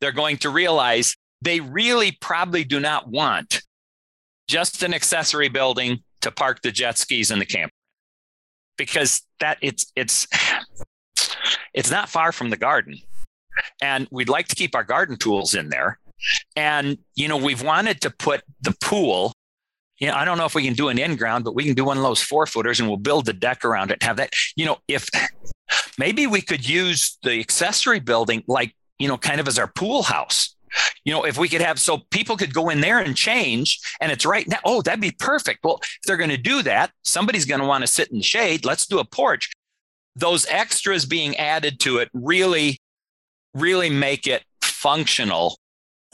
[0.00, 3.62] they're going to realize they really probably do not want
[4.46, 7.74] just an accessory building to park the jet skis in the camper
[8.76, 10.28] because that it's it's
[11.74, 13.00] it's not far from the garden
[13.82, 15.98] and we'd like to keep our garden tools in there
[16.56, 19.32] and you know we've wanted to put the pool
[19.98, 21.74] you know, I don't know if we can do an in ground, but we can
[21.74, 23.94] do one of those four footers and we'll build the deck around it.
[23.94, 25.08] And have that, you know, if
[25.98, 30.02] maybe we could use the accessory building like, you know, kind of as our pool
[30.02, 30.54] house.
[31.04, 34.12] You know, if we could have so people could go in there and change and
[34.12, 35.64] it's right now, oh, that'd be perfect.
[35.64, 38.22] Well, if they're going to do that, somebody's going to want to sit in the
[38.22, 38.64] shade.
[38.64, 39.50] Let's do a porch.
[40.14, 42.78] Those extras being added to it really,
[43.54, 45.58] really make it functional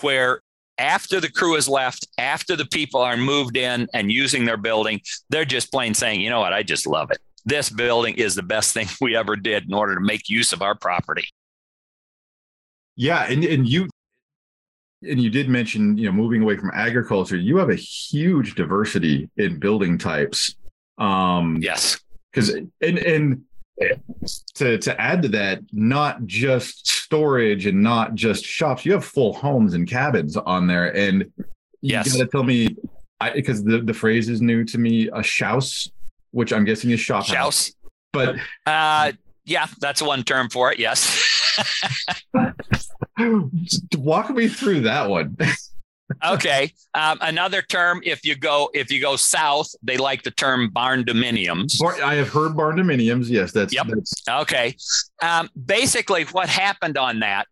[0.01, 0.40] where
[0.79, 5.01] after the crew has left, after the people are moved in and using their building,
[5.31, 7.18] they're just plain saying, you know what, I just love it.
[7.44, 10.62] This building is the best thing we ever did in order to make use of
[10.62, 11.29] our property.
[12.97, 13.88] Yeah, and, and you
[15.07, 19.29] and you did mention you know moving away from agriculture you have a huge diversity
[19.37, 20.57] in building types
[20.99, 22.01] um yes
[22.33, 23.42] because and and
[24.54, 29.32] to to add to that not just storage and not just shops you have full
[29.32, 31.30] homes and cabins on there and
[31.80, 32.06] yes.
[32.06, 32.76] you gotta tell me
[33.34, 35.90] because the the phrase is new to me a shouse
[36.30, 37.72] which i'm guessing is shop shouse house.
[38.12, 39.10] but uh
[39.44, 41.30] yeah that's one term for it yes
[43.96, 45.37] Walk me through that one.
[46.24, 46.72] okay.
[46.94, 51.82] Um, another term, if you go if you go south, they like the term barndominiums.
[52.02, 53.28] I have heard barndominiums.
[53.28, 53.86] Yes, that's yep.
[53.88, 54.14] That's...
[54.28, 54.76] Okay.
[55.22, 57.46] Um, basically, what happened on that?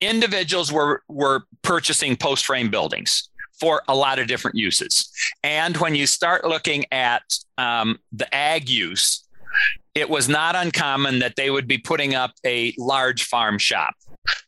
[0.00, 3.28] Individuals were were purchasing post frame buildings
[3.60, 5.10] for a lot of different uses,
[5.42, 7.22] and when you start looking at
[7.58, 9.26] um, the ag use,
[9.94, 13.94] it was not uncommon that they would be putting up a large farm shop.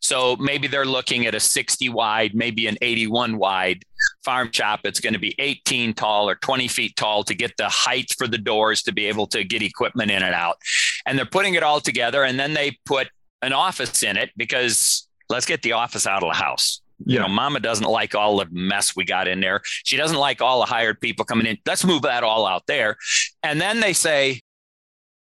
[0.01, 3.83] So maybe they're looking at a 60 wide, maybe an 81 wide
[4.25, 4.81] farm shop.
[4.85, 8.27] It's going to be 18 tall or 20 feet tall to get the height for
[8.27, 10.57] the doors to be able to get equipment in and out.
[11.07, 12.25] And they're putting it all together.
[12.25, 13.09] And then they put
[13.43, 16.81] an office in it because let's get the office out of the house.
[17.05, 17.15] Yeah.
[17.15, 19.63] You know, mama doesn't like all the mess we got in there.
[19.65, 21.57] She doesn't like all the hired people coming in.
[21.67, 22.97] Let's move that all out there.
[23.43, 24.41] And then they say,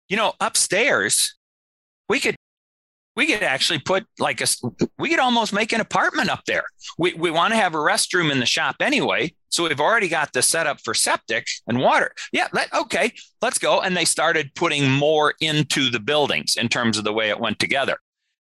[0.08, 1.36] you know, upstairs,
[2.08, 2.36] we could
[3.16, 4.46] we could actually put like a
[4.98, 6.64] we could almost make an apartment up there.
[6.98, 10.32] We we want to have a restroom in the shop anyway, so we've already got
[10.32, 12.12] the setup for septic and water.
[12.32, 13.80] Yeah, let, okay, let's go.
[13.80, 17.58] And they started putting more into the buildings in terms of the way it went
[17.58, 17.98] together.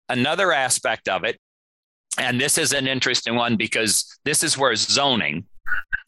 [0.09, 1.39] Another aspect of it,
[2.17, 5.45] and this is an interesting one because this is where zoning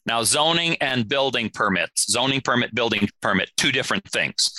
[0.06, 4.50] now, zoning and building permits, zoning permit, building permit, two different things.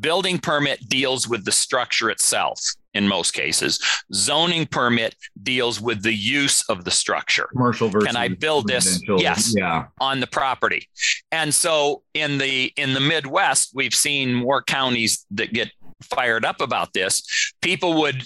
[0.00, 2.60] Building permit deals with the structure itself
[2.94, 3.80] in most cases.
[4.12, 7.48] Zoning permit deals with the use of the structure.
[7.52, 9.02] Commercial versus Can I build this?
[9.06, 9.54] Yes.
[9.56, 9.86] Yeah.
[10.00, 10.88] On the property.
[11.32, 15.70] And so in the in the Midwest, we've seen more counties that get
[16.02, 17.52] fired up about this.
[17.60, 18.22] People would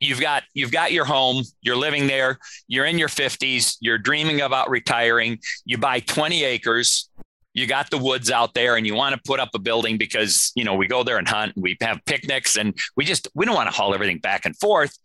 [0.00, 2.38] you've got you've got your home you're living there
[2.68, 7.10] you're in your 50s you're dreaming about retiring you buy 20 acres
[7.54, 10.52] you got the woods out there and you want to put up a building because
[10.54, 13.44] you know we go there and hunt and we have picnics and we just we
[13.44, 14.96] don't want to haul everything back and forth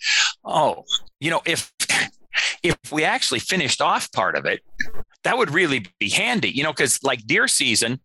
[0.44, 0.84] oh
[1.20, 1.72] you know if
[2.64, 4.62] if we actually finished off part of it
[5.24, 8.00] that would really be handy you know because like deer season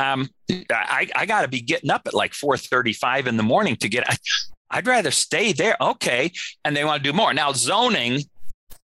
[0.00, 0.28] um,
[0.70, 4.06] I, I got to be getting up at like 4:35 in the morning to get.
[4.70, 5.76] I'd rather stay there.
[5.80, 6.32] Okay.
[6.64, 7.34] And they want to do more.
[7.34, 8.20] Now, zoning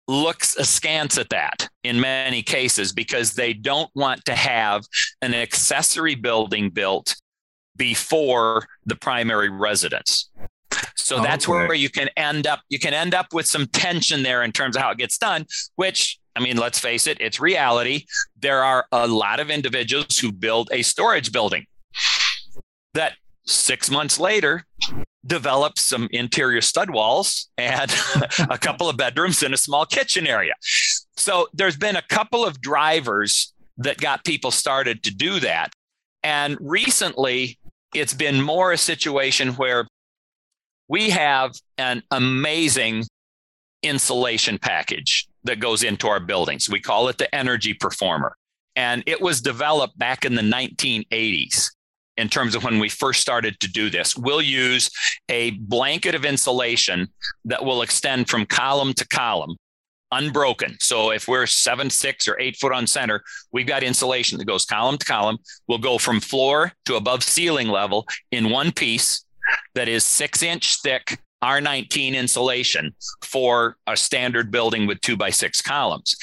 [0.09, 4.85] looks askance at that in many cases because they don't want to have
[5.23, 7.17] an accessory building built
[7.77, 10.31] before the primary residence.
[10.97, 11.67] So oh, that's okay.
[11.67, 14.77] where you can end up you can end up with some tension there in terms
[14.77, 15.47] of how it gets done,
[15.77, 18.05] which I mean, let's face it, it's reality.
[18.39, 21.67] There are a lot of individuals who build a storage building
[22.93, 23.15] that
[23.47, 24.66] 6 months later
[25.27, 27.93] develop some interior stud walls and
[28.51, 30.55] a couple of bedrooms and a small kitchen area.
[31.16, 35.72] So there's been a couple of drivers that got people started to do that.
[36.22, 37.59] And recently,
[37.95, 39.87] it's been more a situation where
[40.89, 43.05] we have an amazing
[43.83, 46.68] insulation package that goes into our buildings.
[46.68, 48.37] We call it the Energy Performer.
[48.74, 51.70] And it was developed back in the 1980s
[52.17, 54.17] in terms of when we first started to do this.
[54.17, 54.91] We'll use
[55.29, 57.09] a blanket of insulation
[57.45, 59.57] that will extend from column to column
[60.12, 60.77] unbroken.
[60.81, 64.64] So if we're seven, six, or eight foot on center, we've got insulation that goes
[64.64, 65.39] column to column.
[65.69, 69.25] We'll go from floor to above ceiling level in one piece
[69.75, 75.61] that is six inch thick R19 insulation for a standard building with two by six
[75.61, 76.17] columns.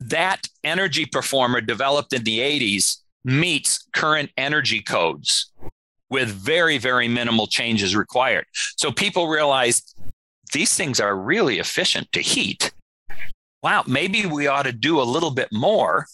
[0.00, 5.52] That energy performer developed in the 80s meets current energy codes
[6.08, 8.44] with very, very minimal changes required.
[8.76, 9.94] So people realize
[10.52, 12.72] these things are really efficient to heat.
[13.62, 16.06] Wow, maybe we ought to do a little bit more.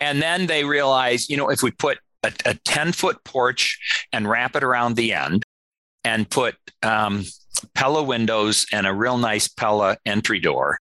[0.00, 4.28] And then they realize, you know, if we put a, a 10 foot porch and
[4.28, 5.44] wrap it around the end
[6.02, 7.24] and put um,
[7.74, 10.78] Pella windows and a real nice Pella entry door,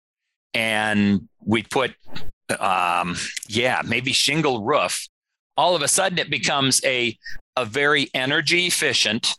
[0.53, 1.93] and we put,
[2.59, 3.15] um,
[3.47, 5.07] yeah, maybe shingle roof
[5.57, 7.17] all of a sudden it becomes a,
[7.55, 9.35] a very energy efficient,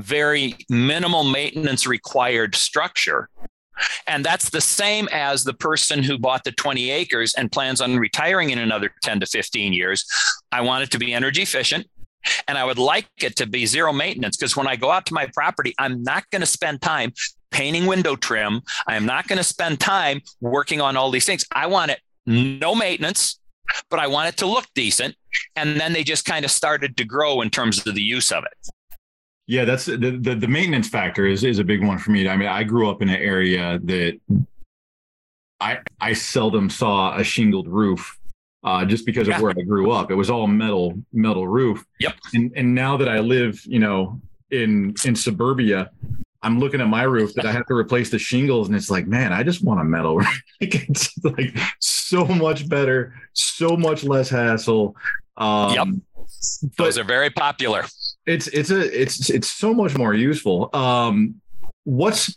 [0.00, 3.28] very minimal maintenance required structure.
[4.06, 7.98] And that's the same as the person who bought the 20 acres and plans on
[7.98, 10.04] retiring in another 10 to 15 years.
[10.52, 11.88] I want it to be energy efficient
[12.48, 15.14] and I would like it to be zero maintenance because when I go out to
[15.14, 17.12] my property, I'm not going to spend time
[17.50, 18.62] painting window trim.
[18.86, 21.44] I am not going to spend time working on all these things.
[21.52, 23.38] I want it no maintenance,
[23.90, 25.16] but I want it to look decent.
[25.56, 28.44] And then they just kind of started to grow in terms of the use of
[28.44, 28.70] it.
[29.46, 32.26] Yeah, that's the, the, the maintenance factor is is a big one for me.
[32.28, 34.20] I mean, I grew up in an area that
[35.60, 38.18] I I seldom saw a shingled roof
[38.64, 40.10] uh, just because of where I grew up.
[40.10, 41.84] It was all metal metal roof.
[42.00, 42.14] Yep.
[42.32, 45.90] And and now that I live, you know, in in suburbia,
[46.44, 49.06] I'm looking at my roof that I have to replace the shingles, and it's like,
[49.06, 50.20] man, I just want a metal.
[50.60, 54.94] it's like so much better, so much less hassle.
[55.36, 55.88] Um, yep.
[56.76, 57.84] Those are very popular.
[58.26, 60.70] It's it's a it's it's so much more useful.
[60.74, 61.40] Um,
[61.84, 62.36] what's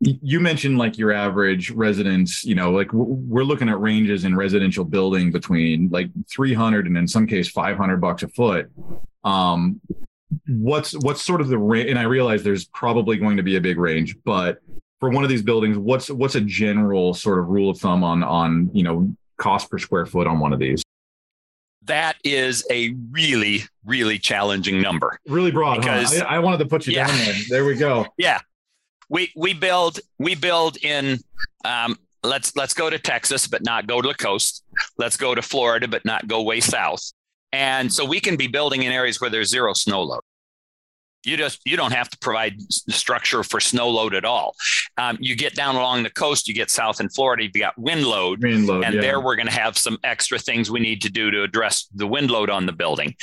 [0.00, 4.84] you mentioned like your average residence, you know, like we're looking at ranges in residential
[4.84, 8.70] building between like 300 and in some case 500 bucks a foot.
[9.24, 9.80] Um,
[10.48, 11.90] what's what's sort of the range?
[11.90, 14.60] And I realize there's probably going to be a big range, but
[15.00, 18.22] for one of these buildings, what's what's a general sort of rule of thumb on
[18.22, 20.82] on you know cost per square foot on one of these?
[21.84, 25.18] That is a really really challenging number.
[25.26, 25.80] Really broad.
[25.80, 26.24] Because, huh?
[26.24, 27.06] I, I, wanted to put you yeah.
[27.06, 27.34] down there.
[27.48, 28.06] There we go.
[28.18, 28.40] Yeah,
[29.08, 31.20] we we build we build in.
[31.64, 34.64] Um, let's let's go to Texas, but not go to the coast.
[34.98, 37.12] Let's go to Florida, but not go way south.
[37.52, 40.20] And so we can be building in areas where there's zero snow load
[41.26, 44.54] you just you don't have to provide structure for snow load at all.
[44.96, 48.06] Um, you get down along the coast, you get south in Florida, you've got wind
[48.06, 49.00] load, wind load and yeah.
[49.00, 52.06] there we're going to have some extra things we need to do to address the
[52.06, 53.14] wind load on the building.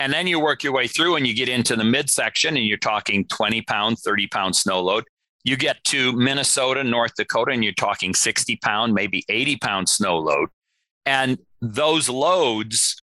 [0.00, 2.78] And then you work your way through and you get into the midsection and you're
[2.78, 5.04] talking 20 pound, 30 pound snow load.
[5.44, 10.18] You get to Minnesota, North Dakota, and you're talking 60 pound, maybe 80 pound snow
[10.18, 10.48] load.
[11.04, 13.01] And those loads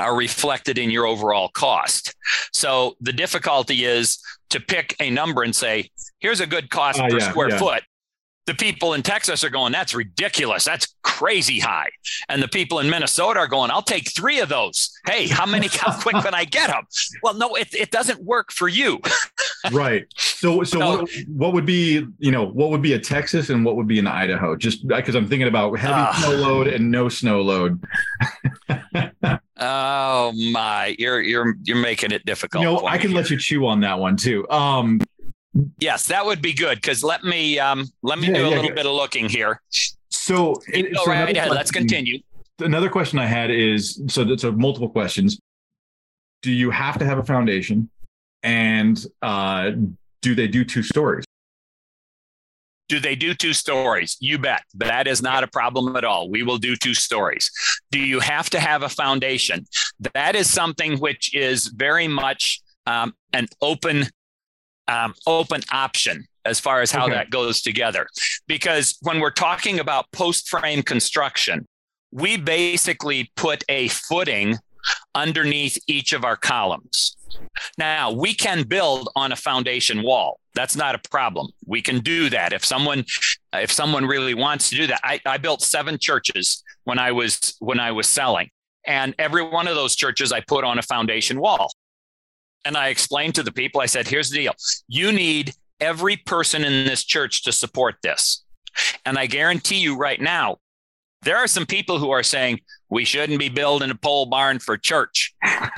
[0.00, 2.14] are reflected in your overall cost.
[2.52, 4.18] So the difficulty is
[4.50, 7.58] to pick a number and say, here's a good cost uh, per yeah, square yeah.
[7.58, 7.82] foot.
[8.46, 10.64] The people in Texas are going, that's ridiculous.
[10.64, 11.90] That's crazy high.
[12.28, 14.90] And the people in Minnesota are going, I'll take three of those.
[15.06, 16.84] Hey, how many, how quick can I get them?
[17.22, 19.00] Well, no, it, it doesn't work for you.
[19.72, 20.06] right.
[20.16, 23.64] So, so, so what, what, would be, you know, what would be a Texas and
[23.64, 24.56] what would be an Idaho?
[24.56, 27.84] Just because I'm thinking about heavy uh, snow load and no snow load.
[29.60, 32.62] Oh my, you're you're you're making it difficult.
[32.62, 33.18] You know, I can here.
[33.18, 34.48] let you chew on that one too.
[34.48, 35.00] Um,
[35.78, 38.56] yes, that would be good because let me um, let me yeah, do a yeah,
[38.56, 39.60] little bit of looking here.
[40.08, 41.50] So, it, so right ahead.
[41.50, 42.20] Let's continue.
[42.58, 45.38] Another question I had is so that's so multiple questions.
[46.42, 47.90] Do you have to have a foundation?
[48.42, 49.72] And uh,
[50.22, 51.24] do they do two stories?
[52.90, 54.16] Do they do two stories?
[54.18, 54.62] You bet.
[54.74, 56.28] That is not a problem at all.
[56.28, 57.48] We will do two stories.
[57.92, 59.64] Do you have to have a foundation?
[60.12, 64.08] That is something which is very much um, an open
[64.88, 67.14] um, open option as far as how okay.
[67.14, 68.08] that goes together.
[68.48, 71.68] Because when we're talking about post frame construction,
[72.10, 74.56] we basically put a footing
[75.14, 77.16] underneath each of our columns.
[77.78, 80.39] Now, we can build on a foundation wall.
[80.54, 81.48] That's not a problem.
[81.66, 82.52] We can do that.
[82.52, 83.04] If someone
[83.52, 85.00] if someone really wants to do that.
[85.04, 88.50] I, I built seven churches when I was when I was selling.
[88.86, 91.70] And every one of those churches I put on a foundation wall.
[92.64, 94.54] And I explained to the people, I said, here's the deal.
[94.88, 98.44] You need every person in this church to support this.
[99.04, 100.58] And I guarantee you right now,
[101.22, 102.60] there are some people who are saying
[102.90, 105.32] we shouldn't be building a pole barn for church.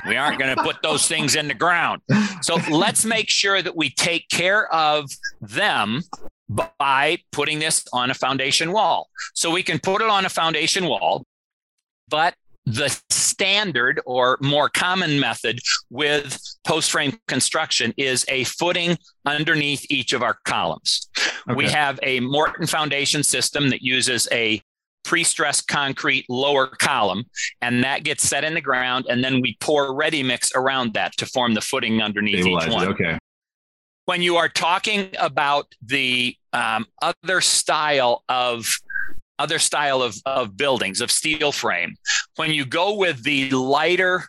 [0.07, 2.01] We aren't going to put those things in the ground.
[2.41, 5.09] So let's make sure that we take care of
[5.39, 6.01] them
[6.49, 9.09] by putting this on a foundation wall.
[9.33, 11.23] So we can put it on a foundation wall,
[12.09, 12.33] but
[12.65, 15.59] the standard or more common method
[15.89, 21.09] with post frame construction is a footing underneath each of our columns.
[21.49, 21.55] Okay.
[21.55, 24.61] We have a Morton foundation system that uses a
[25.03, 27.25] pre-stressed concrete lower column
[27.61, 31.15] and that gets set in the ground and then we pour ready mix around that
[31.17, 32.87] to form the footing underneath each one.
[32.87, 33.17] okay.
[34.05, 38.67] When you are talking about the um, other style of
[39.39, 41.95] other style of, of buildings of steel frame
[42.35, 44.25] when you go with the lighter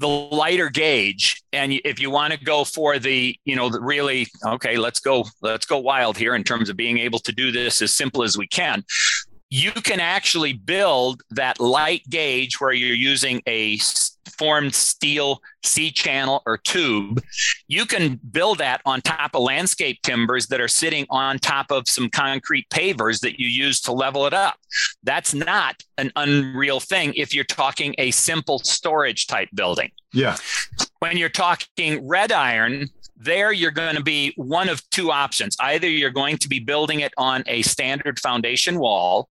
[0.00, 4.26] the lighter gauge and if you want to go for the you know the really
[4.44, 7.80] okay let's go let's go wild here in terms of being able to do this
[7.80, 8.84] as simple as we can
[9.54, 13.78] you can actually build that light gauge where you're using a
[14.36, 17.22] formed steel C channel or tube.
[17.68, 21.88] You can build that on top of landscape timbers that are sitting on top of
[21.88, 24.56] some concrete pavers that you use to level it up.
[25.04, 29.92] That's not an unreal thing if you're talking a simple storage type building.
[30.12, 30.36] Yeah.
[30.98, 35.56] When you're talking red iron, there you're going to be one of two options.
[35.60, 39.28] Either you're going to be building it on a standard foundation wall,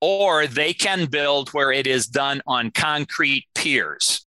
[0.00, 4.24] or they can build where it is done on concrete piers.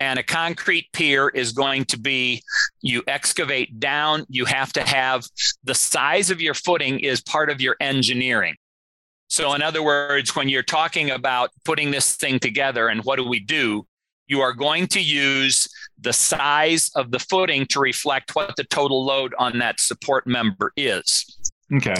[0.00, 2.42] And a concrete pier is going to be
[2.80, 5.26] you excavate down, you have to have
[5.62, 8.56] the size of your footing is part of your engineering.
[9.28, 13.28] So, in other words, when you're talking about putting this thing together and what do
[13.28, 13.86] we do,
[14.26, 15.68] you are going to use
[16.00, 20.72] the size of the footing to reflect what the total load on that support member
[20.76, 21.38] is.
[21.72, 21.94] Okay.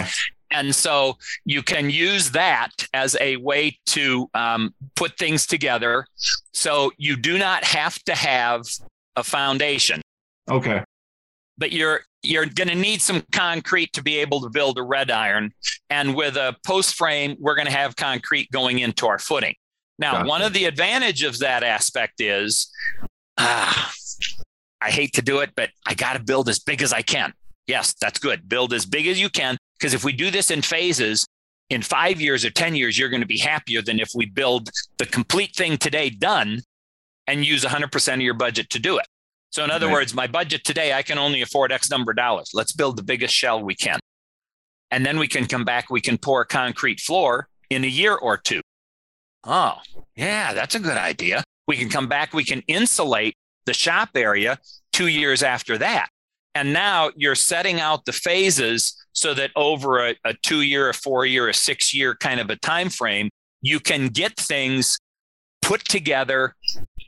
[0.51, 6.05] And so you can use that as a way to um, put things together.
[6.53, 8.63] So you do not have to have
[9.15, 10.01] a foundation.
[10.49, 10.83] Okay.
[11.57, 15.09] But you're you're going to need some concrete to be able to build a red
[15.09, 15.51] iron.
[15.89, 19.55] And with a post frame, we're going to have concrete going into our footing.
[19.97, 20.29] Now, gotcha.
[20.29, 22.71] one of the advantages of that aspect is,
[23.39, 23.91] ah,
[24.81, 27.33] I hate to do it, but I got to build as big as I can.
[27.65, 28.47] Yes, that's good.
[28.47, 31.25] Build as big as you can because if we do this in phases,
[31.71, 34.69] in five years or 10 years, you're going to be happier than if we build
[34.99, 36.61] the complete thing today done
[37.25, 39.07] and use 100% of your budget to do it.
[39.49, 39.93] So, in other right.
[39.93, 42.51] words, my budget today, I can only afford X number of dollars.
[42.53, 43.99] Let's build the biggest shell we can.
[44.91, 48.15] And then we can come back, we can pour a concrete floor in a year
[48.15, 48.61] or two.
[49.43, 49.79] Oh,
[50.15, 51.43] yeah, that's a good idea.
[51.67, 54.59] We can come back, we can insulate the shop area
[54.93, 56.09] two years after that.
[56.53, 60.93] And now you're setting out the phases so that over a, a two year, a
[60.93, 63.29] four year, a six year kind of a time frame,
[63.61, 64.99] you can get things
[65.61, 66.55] put together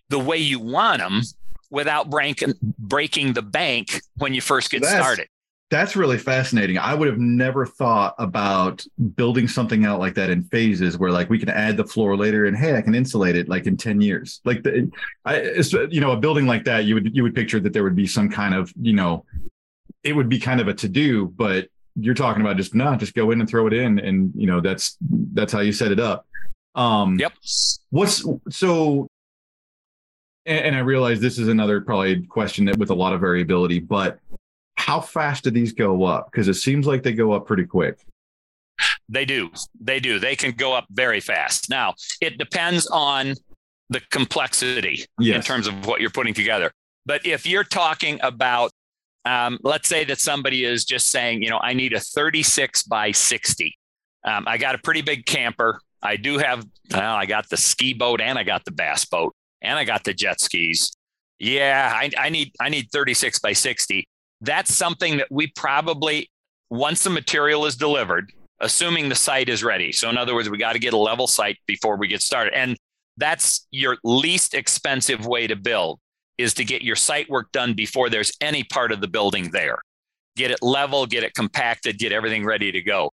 [0.09, 1.21] the way you want them
[1.69, 5.27] without breaking breaking the bank when you first get that's, started.
[5.71, 6.77] That's really fascinating.
[6.77, 8.85] I would have never thought about
[9.15, 12.45] building something out like that in phases where like we can add the floor later
[12.45, 14.39] and hey, I can insulate it like in 10 years.
[14.45, 14.91] Like the
[15.25, 15.41] I
[15.89, 18.07] you know, a building like that, you would you would picture that there would be
[18.07, 19.25] some kind of, you know,
[20.03, 23.13] it would be kind of a to do, but you're talking about just not just
[23.13, 23.99] go in and throw it in.
[23.99, 26.25] And you know that's that's how you set it up.
[26.75, 27.33] Um yep.
[27.91, 29.07] what's so
[30.47, 33.77] and, and i realize this is another probably question that with a lot of variability
[33.77, 34.19] but
[34.83, 36.29] how fast do these go up?
[36.31, 37.99] Because it seems like they go up pretty quick.
[39.07, 39.49] They do.
[39.79, 40.19] They do.
[40.19, 41.69] They can go up very fast.
[41.69, 43.35] Now it depends on
[43.89, 45.35] the complexity yes.
[45.37, 46.71] in terms of what you're putting together.
[47.05, 48.71] But if you're talking about
[49.25, 53.11] um, let's say that somebody is just saying, you know, I need a 36 by
[53.11, 53.77] 60.
[54.25, 55.79] Um, I got a pretty big camper.
[56.01, 59.33] I do have, well, I got the ski boat and I got the bass boat
[59.61, 60.91] and I got the jet skis.
[61.39, 64.07] Yeah, I, I need I need 36 by 60.
[64.41, 66.29] that's something that we probably,
[66.69, 69.91] once the material is delivered, assuming the site is ready.
[69.91, 72.53] So, in other words, we got to get a level site before we get started.
[72.53, 72.77] And
[73.17, 75.99] that's your least expensive way to build
[76.37, 79.77] is to get your site work done before there's any part of the building there.
[80.35, 83.11] Get it level, get it compacted, get everything ready to go.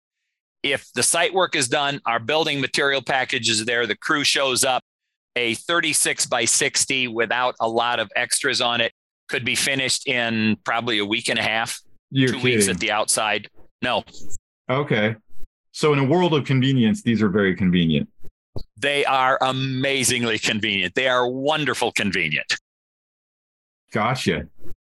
[0.63, 4.63] If the site work is done, our building material package is there, the crew shows
[4.63, 4.81] up,
[5.35, 8.91] a 36 by 60 without a lot of extras on it
[9.29, 11.79] could be finished in probably a week and a half,
[12.11, 12.43] You're two kidding.
[12.57, 13.47] weeks at the outside.
[13.81, 14.03] No,
[14.69, 15.15] Okay.
[15.71, 18.09] So in a world of convenience, these are very convenient.
[18.75, 20.95] they are amazingly convenient.
[20.95, 22.57] They are wonderful convenient.
[23.91, 24.47] Gotcha.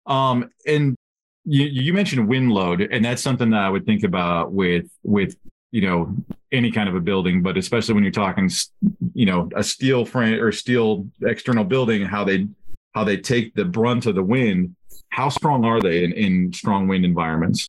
[0.07, 0.97] Um, and
[1.45, 5.37] you, you mentioned wind load, and that's something that I would think about with with
[5.71, 6.15] you know
[6.53, 8.51] any kind of a building, but especially when you're talking,
[9.15, 12.47] you know, a steel frame or steel external building, how they
[12.95, 14.75] how they take the brunt of the wind.
[15.11, 17.69] How strong are they in, in strong wind environments?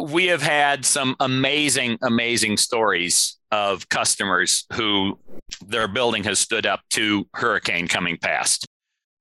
[0.00, 5.18] we have had some amazing, amazing stories of customers who
[5.66, 8.66] their building has stood up to hurricane coming past.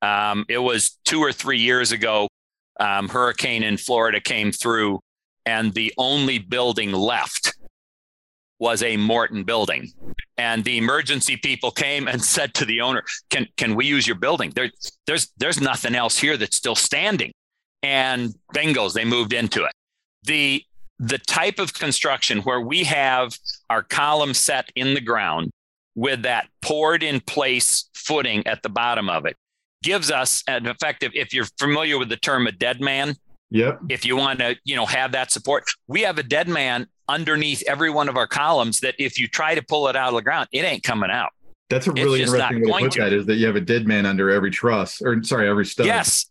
[0.02, 2.28] Um, it was two or three years ago,
[2.80, 5.00] um, hurricane in Florida came through,
[5.46, 7.54] and the only building left
[8.60, 9.92] was a Morton building.
[10.38, 14.18] And the emergency people came and said to the owner, "Can can we use your
[14.18, 14.52] building?
[14.56, 14.72] There,
[15.06, 17.32] there's there's nothing else here that's still standing."
[17.84, 19.72] And bingos, they moved into it
[20.24, 20.64] the
[21.00, 23.36] the type of construction where we have
[23.70, 25.50] our column set in the ground
[25.96, 29.36] with that poured in place footing at the bottom of it
[29.84, 33.16] gives us an effective if you're familiar with the term a dead man
[33.54, 33.82] Yep.
[33.90, 37.62] if you want to you know have that support we have a dead man underneath
[37.68, 40.22] every one of our columns that if you try to pull it out of the
[40.22, 41.32] ground it ain't coming out
[41.70, 43.00] That's a really interesting way to put to.
[43.02, 43.14] that.
[43.14, 45.86] Is that you have a dead man under every truss, or sorry, every stud.
[45.86, 46.30] Yes.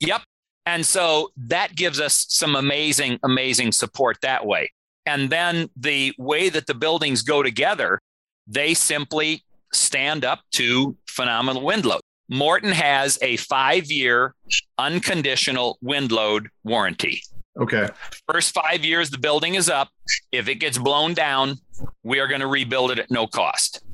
[0.00, 0.22] Yep.
[0.66, 4.70] And so that gives us some amazing, amazing support that way.
[5.06, 8.00] And then the way that the buildings go together,
[8.46, 12.01] they simply stand up to phenomenal wind load.
[12.32, 14.34] Morton has a five year
[14.78, 17.22] unconditional wind load warranty.
[17.60, 17.90] Okay.
[18.26, 19.90] First five years, the building is up.
[20.32, 21.58] If it gets blown down,
[22.02, 23.84] we are going to rebuild it at no cost.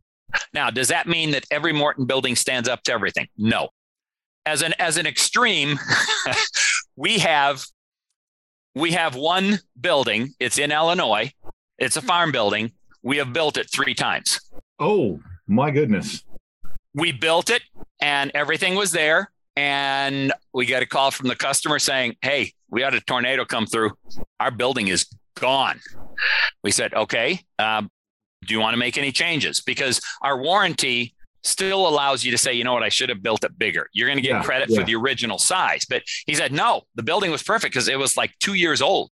[0.55, 3.27] Now, does that mean that every Morton building stands up to everything?
[3.37, 3.71] No.
[4.47, 5.77] As an as an extreme,
[6.97, 7.65] we have
[8.77, 10.33] we have one building.
[10.39, 11.33] It's in Illinois.
[11.77, 12.71] It's a farm building.
[13.03, 14.39] We have built it three times.
[14.79, 15.19] Oh
[15.49, 16.23] my goodness.
[16.95, 17.63] We built it,
[18.01, 19.31] and everything was there.
[19.57, 23.67] And we got a call from the customer saying, "Hey, we had a tornado come
[23.67, 23.93] through.
[24.39, 25.81] Our building is gone."
[26.63, 27.91] We said, "Okay, um,
[28.47, 32.53] do you want to make any changes?" Because our warranty still allows you to say,
[32.53, 32.85] "You know what?
[32.85, 34.79] I should have built it bigger." You're going to get Yeah, credit yeah.
[34.79, 35.85] for the original size.
[35.89, 39.11] But he said, "No, the building was perfect because it was like two years old."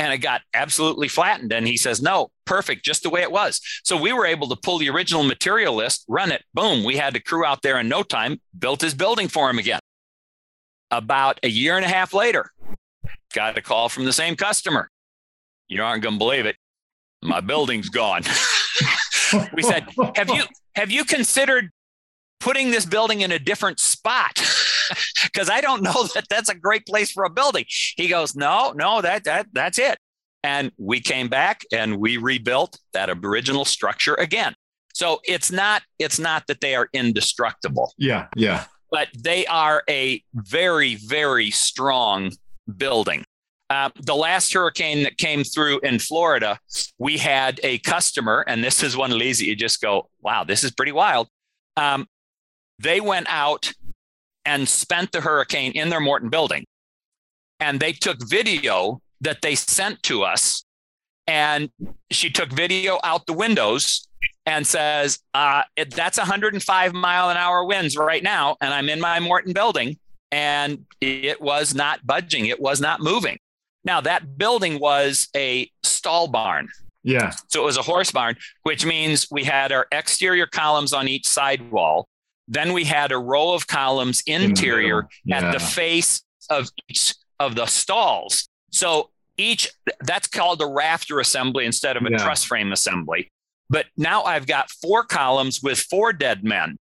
[0.00, 1.52] And it got absolutely flattened.
[1.52, 3.60] And he says, no, perfect, just the way it was.
[3.84, 6.84] So we were able to pull the original material list, run it, boom.
[6.84, 9.80] We had the crew out there in no time, built his building for him again.
[10.90, 12.50] About a year and a half later,
[13.34, 14.88] got a call from the same customer.
[15.68, 16.56] You aren't going to believe it.
[17.22, 18.22] My building's gone.
[19.52, 19.86] we said,
[20.16, 20.44] have you
[20.76, 21.68] have you considered
[22.40, 24.42] putting this building in a different spot?
[25.24, 27.64] Because I don't know that that's a great place for a building.
[27.96, 29.98] He goes, no, no, that that that's it.
[30.42, 34.54] And we came back and we rebuilt that original structure again.
[34.94, 38.26] So it's not it's not that they are indestructible, Yeah.
[38.36, 38.64] Yeah.
[38.90, 42.32] but they are a very very strong
[42.76, 43.24] building.
[43.68, 46.58] Uh, the last hurricane that came through in Florida,
[46.98, 50.42] we had a customer, and this is one of these that you just go, wow,
[50.42, 51.28] this is pretty wild.
[51.76, 52.08] Um,
[52.80, 53.72] they went out
[54.44, 56.64] and spent the hurricane in their Morton building.
[57.58, 60.64] And they took video that they sent to us.
[61.26, 61.70] And
[62.10, 64.08] she took video out the windows
[64.46, 68.56] and says, uh, it, That's 105 mile an hour winds right now.
[68.60, 69.98] And I'm in my Morton building.
[70.32, 73.38] And it was not budging, it was not moving.
[73.84, 76.68] Now, that building was a stall barn.
[77.02, 77.32] Yeah.
[77.48, 81.26] So it was a horse barn, which means we had our exterior columns on each
[81.26, 82.06] side wall.
[82.50, 85.46] Then we had a row of columns interior middle.
[85.48, 88.48] at the face of each of the stalls.
[88.72, 89.68] So each
[90.00, 92.18] that's called a rafter assembly instead of a Yeah.
[92.18, 93.28] truss frame assembly.
[93.70, 96.76] But now I've got four columns with four dead men.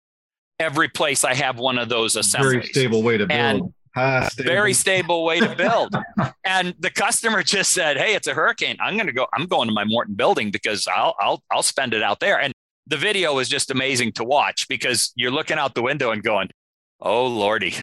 [0.61, 3.39] Every place I have one of those assemblies Very stable way to build.
[3.41, 4.51] And Ah, stable.
[4.53, 5.95] very stable way to build.
[6.45, 8.77] and the customer just said, "Hey, it's a hurricane.
[8.81, 9.27] I'm going to go.
[9.33, 12.53] I'm going to my Morton building because I'll I'll I'll spend it out there." And
[12.87, 16.51] the video is just amazing to watch because you're looking out the window and going,
[17.01, 17.74] "Oh lordy,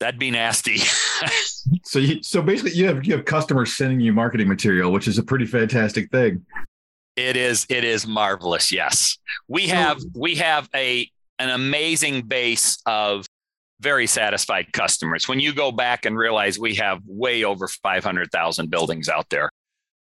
[0.00, 0.78] that'd be nasty.
[1.84, 5.18] so you, so basically you have you have customers sending you marketing material, which is
[5.18, 6.44] a pretty fantastic thing.
[7.16, 8.72] It is it is marvelous.
[8.72, 9.18] Yes.
[9.48, 13.26] We have we have a an amazing base of
[13.80, 15.28] very satisfied customers.
[15.28, 19.50] When you go back and realize we have way over 500,000 buildings out there,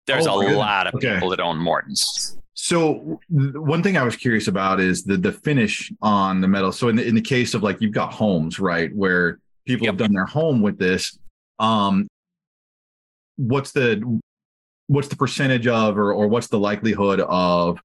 [0.08, 0.58] there's oh, a goodness.
[0.58, 1.14] lot of okay.
[1.14, 2.38] people that own Mortons.
[2.54, 6.72] So one thing I was curious about is the the finish on the metal.
[6.72, 9.94] So in the, in the case of like you've got homes, right, where people yep.
[9.94, 11.18] have done their home with this,
[11.60, 12.08] um,
[13.38, 14.20] what's the
[14.88, 17.80] what's the percentage of or or what's the likelihood of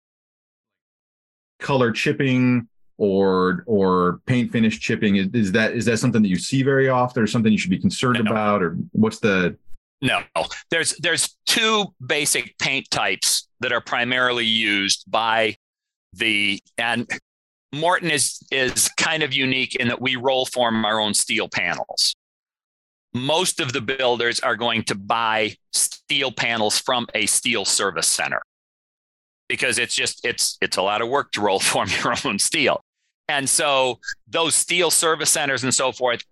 [1.61, 6.39] color chipping or or paint finish chipping is, is that is that something that you
[6.39, 8.31] see very often or something you should be concerned no.
[8.31, 9.57] about or what's the
[10.03, 10.22] no
[10.70, 15.57] there's there's two basic paint types that are primarily used by
[16.12, 17.09] the and
[17.76, 22.14] morton is is kind of unique in that we roll form our own steel panels.
[23.14, 28.42] Most of the builders are going to buy steel panels from a steel service center
[29.49, 32.80] because it's just it's it's a lot of work to roll form your own steel.
[33.28, 36.22] And so those steel service centers and so forth,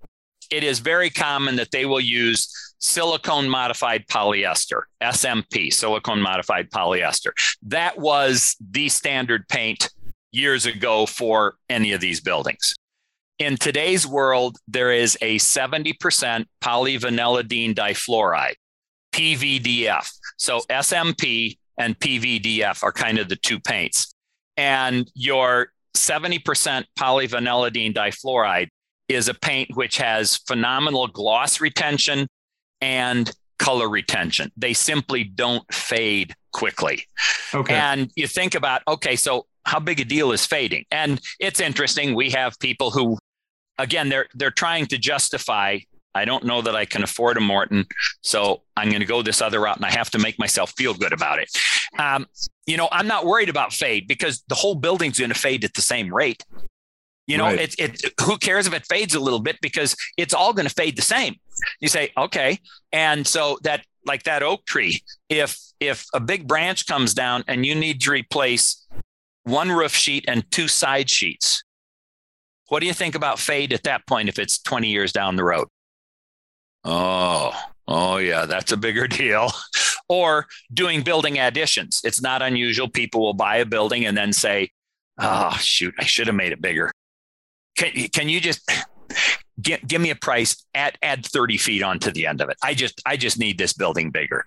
[0.50, 7.30] it is very common that they will use silicone modified polyester, SMP, silicone modified polyester.
[7.62, 9.90] That was the standard paint
[10.32, 12.74] years ago for any of these buildings.
[13.38, 18.54] In today's world, there is a 70% polyvinylidene difluoride,
[19.12, 20.08] PVDF.
[20.36, 24.14] So SMP and PVDF are kind of the two paints.
[24.56, 28.68] And your 70% polyvinylidene difluoride
[29.08, 32.26] is a paint which has phenomenal gloss retention
[32.80, 34.50] and color retention.
[34.56, 37.04] They simply don't fade quickly.
[37.54, 37.74] Okay.
[37.74, 40.84] And you think about, okay, so how big a deal is fading?
[40.90, 42.14] And it's interesting.
[42.14, 43.18] We have people who,
[43.78, 45.78] again, they're they're trying to justify
[46.14, 47.86] I don't know that I can afford a Morton,
[48.22, 50.94] so I'm going to go this other route, and I have to make myself feel
[50.94, 51.50] good about it.
[51.98, 52.26] Um,
[52.66, 55.74] you know, I'm not worried about fade because the whole building's going to fade at
[55.74, 56.44] the same rate.
[57.26, 57.74] You know, right.
[57.78, 60.74] it, it, who cares if it fades a little bit because it's all going to
[60.74, 61.36] fade the same.
[61.80, 62.58] You say, okay.
[62.92, 67.64] And so that, like that oak tree, if, if a big branch comes down and
[67.64, 68.86] you need to replace
[69.44, 71.64] one roof sheet and two side sheets,
[72.68, 75.44] what do you think about fade at that point if it's 20 years down the
[75.44, 75.68] road?
[76.84, 77.52] Oh,
[77.88, 79.50] oh yeah, that's a bigger deal.
[80.08, 82.00] or doing building additions.
[82.04, 82.88] It's not unusual.
[82.88, 84.70] People will buy a building and then say,
[85.18, 86.90] "Oh shoot, I should have made it bigger."
[87.76, 88.70] Can can you just
[89.60, 90.64] give, give me a price?
[90.74, 92.56] at add thirty feet onto the end of it.
[92.62, 94.46] I just I just need this building bigger.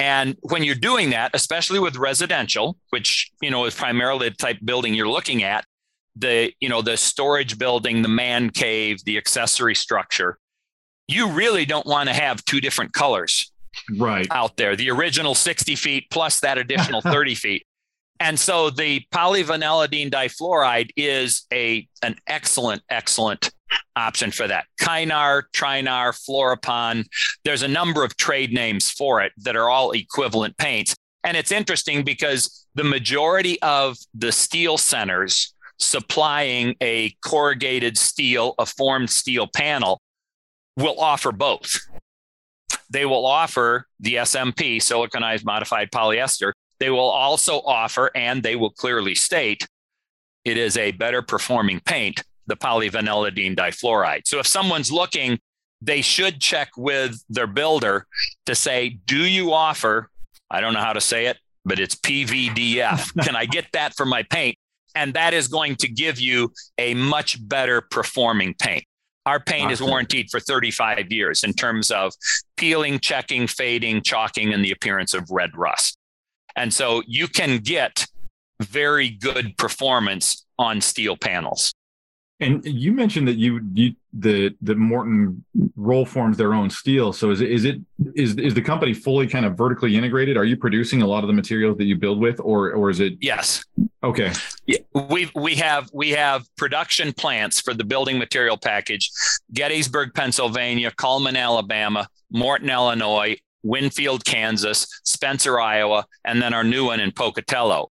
[0.00, 4.58] And when you're doing that, especially with residential, which you know is primarily the type
[4.64, 5.64] building you're looking at,
[6.16, 10.38] the you know the storage building, the man cave, the accessory structure,
[11.08, 13.50] you really don't want to have two different colors
[13.96, 17.66] right out there the original 60 feet plus that additional 30 feet
[18.20, 23.50] and so the polyvinylidene difluoride is a an excellent excellent
[23.96, 27.04] option for that kynar trinar Fluropon
[27.44, 30.94] there's a number of trade names for it that are all equivalent paints
[31.24, 38.66] and it's interesting because the majority of the steel centers supplying a corrugated steel a
[38.66, 40.00] formed steel panel
[40.78, 41.80] will offer both.
[42.88, 46.52] They will offer the SMP, siliconized modified polyester.
[46.80, 49.66] They will also offer, and they will clearly state,
[50.44, 54.22] it is a better performing paint, the polyvinylidene difluoride.
[54.26, 55.38] So if someone's looking,
[55.82, 58.06] they should check with their builder
[58.46, 60.10] to say, do you offer,
[60.50, 63.12] I don't know how to say it, but it's PVDF.
[63.24, 64.56] Can I get that for my paint?
[64.94, 68.84] And that is going to give you a much better performing paint.
[69.26, 69.72] Our paint awesome.
[69.72, 72.14] is warranted for 35 years in terms of
[72.56, 75.97] peeling, checking, fading, chalking, and the appearance of red rust.
[76.58, 78.06] And so you can get
[78.60, 81.72] very good performance on steel panels.
[82.40, 85.44] And you mentioned that you you the the Morton
[85.74, 87.12] roll forms their own steel.
[87.12, 87.80] So is it is it
[88.14, 90.36] is is the company fully kind of vertically integrated?
[90.36, 93.00] Are you producing a lot of the materials that you build with, or or is
[93.00, 93.14] it?
[93.20, 93.64] Yes.
[94.04, 94.32] Okay.
[94.66, 94.78] Yeah,
[95.10, 99.10] we we have we have production plants for the building material package:
[99.52, 103.36] Gettysburg, Pennsylvania, Cullman, Alabama, Morton, Illinois,
[103.68, 107.90] Winfield, Kansas, Spencer, Iowa, and then our new one in Pocatello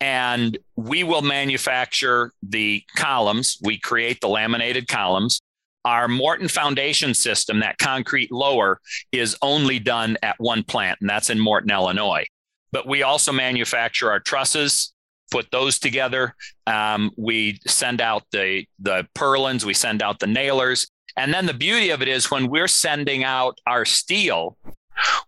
[0.00, 3.58] and we will manufacture the columns.
[3.62, 5.40] We create the laminated columns.
[5.84, 11.30] Our Morton foundation system, that concrete lower, is only done at one plant, and that's
[11.30, 12.26] in Morton, Illinois.
[12.72, 14.92] But we also manufacture our trusses,
[15.30, 16.34] put those together.
[16.66, 21.54] Um, we send out the the purlins, we send out the nailers, And then the
[21.54, 24.56] beauty of it is when we're sending out our steel,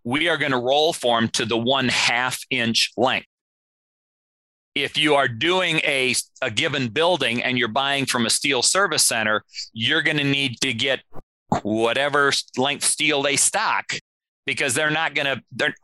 [0.05, 3.27] we are going to roll form to the one half inch length.
[4.75, 9.03] If you are doing a, a given building and you're buying from a steel service
[9.03, 9.43] center,
[9.73, 11.01] you're going to need to get
[11.62, 13.93] whatever length steel they stock
[14.47, 15.75] because they're not going to they're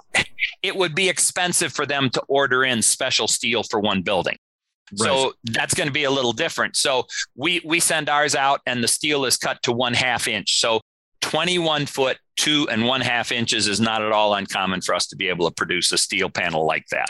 [0.63, 4.37] it would be expensive for them to order in special steel for one building
[4.93, 5.07] right.
[5.07, 7.05] so that's going to be a little different so
[7.37, 10.81] we we send ours out and the steel is cut to one half inch so
[11.31, 15.17] 21 foot two and one half inches is not at all uncommon for us to
[15.17, 17.09] be able to produce a steel panel like that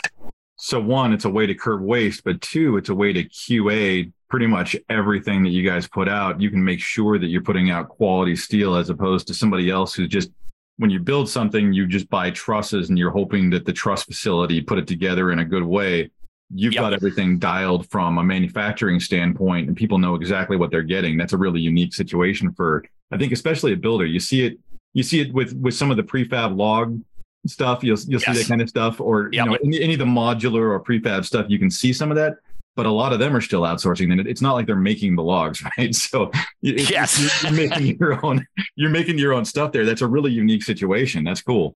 [0.57, 4.11] so one it's a way to curb waste but two it's a way to qa
[4.29, 7.69] pretty much everything that you guys put out you can make sure that you're putting
[7.69, 10.31] out quality steel as opposed to somebody else who's just
[10.77, 14.61] when you build something, you just buy trusses and you're hoping that the truss facility
[14.61, 16.11] put it together in a good way.
[16.53, 16.81] You've yep.
[16.81, 21.17] got everything dialed from a manufacturing standpoint and people know exactly what they're getting.
[21.17, 24.05] That's a really unique situation for, I think, especially a builder.
[24.05, 24.59] You see it,
[24.93, 26.99] you see it with, with some of the prefab log
[27.45, 27.83] stuff.
[27.83, 28.35] You'll, you'll yes.
[28.35, 29.45] see that kind of stuff or, yep.
[29.45, 32.17] you know, any, any of the modular or prefab stuff, you can see some of
[32.17, 32.37] that
[32.77, 34.11] but a lot of them are still outsourcing.
[34.11, 35.93] And it's not like they're making the logs, right?
[35.93, 36.31] So
[36.61, 38.47] yes, you're making your own.
[38.75, 39.83] You're making your own stuff there.
[39.83, 41.25] That's a really unique situation.
[41.25, 41.75] That's cool.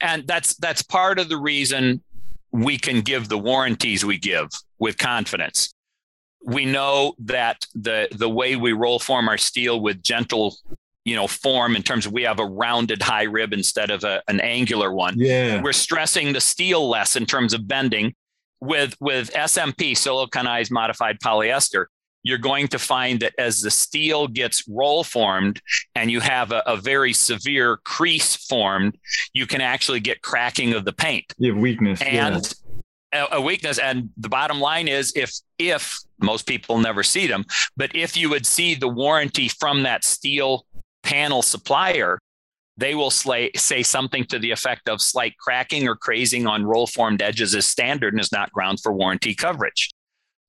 [0.00, 2.00] And that's that's part of the reason
[2.52, 4.48] we can give the warranties we give
[4.78, 5.74] with confidence.
[6.44, 10.56] We know that the the way we roll form our steel with gentle
[11.04, 14.22] you know form in terms of we have a rounded high rib instead of a,
[14.28, 18.14] an angular one yeah we're stressing the steel less in terms of bending
[18.60, 21.86] with with SMP siliconized modified polyester,
[22.22, 25.60] you're going to find that as the steel gets roll formed
[25.94, 28.98] and you have a, a, very severe crease formed,
[29.32, 31.32] you can actually get cracking of the paint.
[31.38, 32.02] You have weakness.
[32.02, 32.52] And.
[33.12, 33.78] A, weakness.
[33.78, 37.44] And the bottom line is if if most people never see them,
[37.76, 40.66] but if you would see the warranty from that steel
[41.02, 42.18] panel supplier,
[42.76, 46.86] they will slay, say something to the effect of slight cracking or crazing on roll
[46.86, 49.90] formed edges is standard and is not ground for warranty coverage.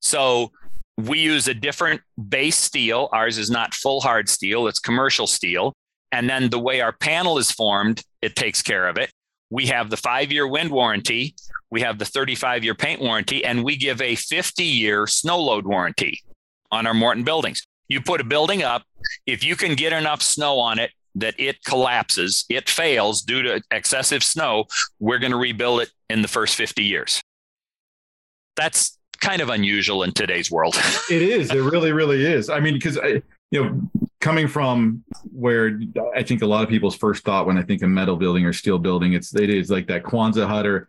[0.02, 0.52] So
[0.98, 3.10] we use a different base steel.
[3.14, 5.74] Ours is not full hard steel, it's commercial steel.
[6.12, 9.12] And then the way our panel is formed, it takes care of it.
[9.50, 11.36] We have the five year wind warranty,
[11.72, 15.66] we have the 35 year paint warranty, and we give a 50 year snow load
[15.66, 16.22] warranty
[16.72, 17.64] on our Morton buildings.
[17.88, 18.84] You put a building up,
[19.26, 23.62] if you can get enough snow on it, that it collapses, it fails due to
[23.72, 24.66] excessive snow,
[25.00, 27.22] we're going to rebuild it in the first 50 years.
[28.56, 30.76] That's kind of unusual in today's world.
[31.10, 31.52] it is.
[31.52, 32.50] It really, really is.
[32.50, 32.98] I mean, because
[33.52, 35.80] you know, coming from where
[36.16, 38.54] I think a lot of people's first thought when I think of metal building or
[38.54, 40.88] steel building, it's it is like that Quonset hut or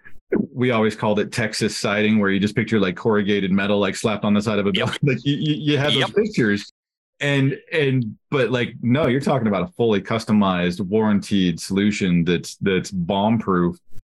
[0.52, 4.24] we always called it Texas siding, where you just picture like corrugated metal like slapped
[4.24, 4.94] on the side of a building.
[5.02, 5.14] Yep.
[5.16, 6.14] Like you, you have those yep.
[6.14, 6.72] pictures,
[7.20, 12.90] and and but like no you're talking about a fully customized warranted solution that's that's
[12.90, 13.76] bomb proof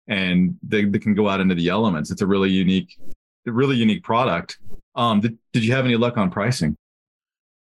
[0.09, 2.97] and they, they can go out into the elements it's a really unique
[3.47, 4.59] really unique product
[4.95, 6.77] um did, did you have any luck on pricing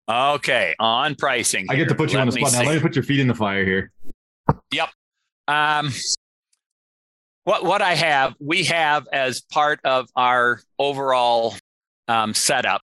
[0.08, 1.72] okay on pricing here.
[1.72, 3.20] i get to put you let on the spot now let me put your feet
[3.20, 3.90] in the fire here
[4.70, 4.90] yep
[5.48, 5.90] um
[7.44, 11.54] what what i have we have as part of our overall
[12.06, 12.82] um, setup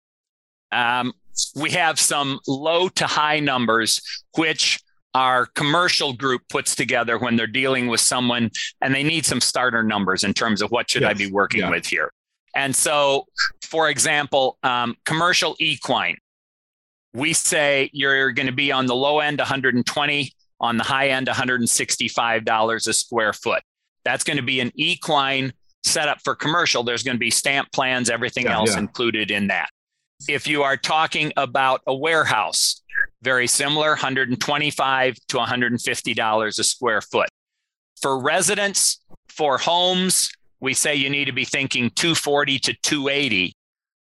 [0.71, 1.13] um,
[1.55, 4.01] we have some low to high numbers,
[4.37, 4.79] which
[5.13, 8.51] our commercial group puts together when they're dealing with someone
[8.81, 11.11] and they need some starter numbers in terms of what should yes.
[11.11, 11.69] I be working yeah.
[11.69, 12.11] with here.
[12.55, 13.25] And so,
[13.63, 16.17] for example, um, commercial equine,
[17.13, 21.27] we say you're going to be on the low end 120, on the high end
[21.27, 23.63] $165 a square foot.
[24.03, 25.53] That's going to be an equine
[25.83, 26.83] setup for commercial.
[26.83, 28.79] There's going to be stamp plans, everything yeah, else yeah.
[28.79, 29.69] included in that.
[30.27, 32.81] If you are talking about a warehouse,
[33.21, 37.29] very similar, 125 to 150 dollars a square foot.
[38.01, 40.29] For residents, for homes,
[40.59, 43.53] we say you need to be thinking 240 to 280.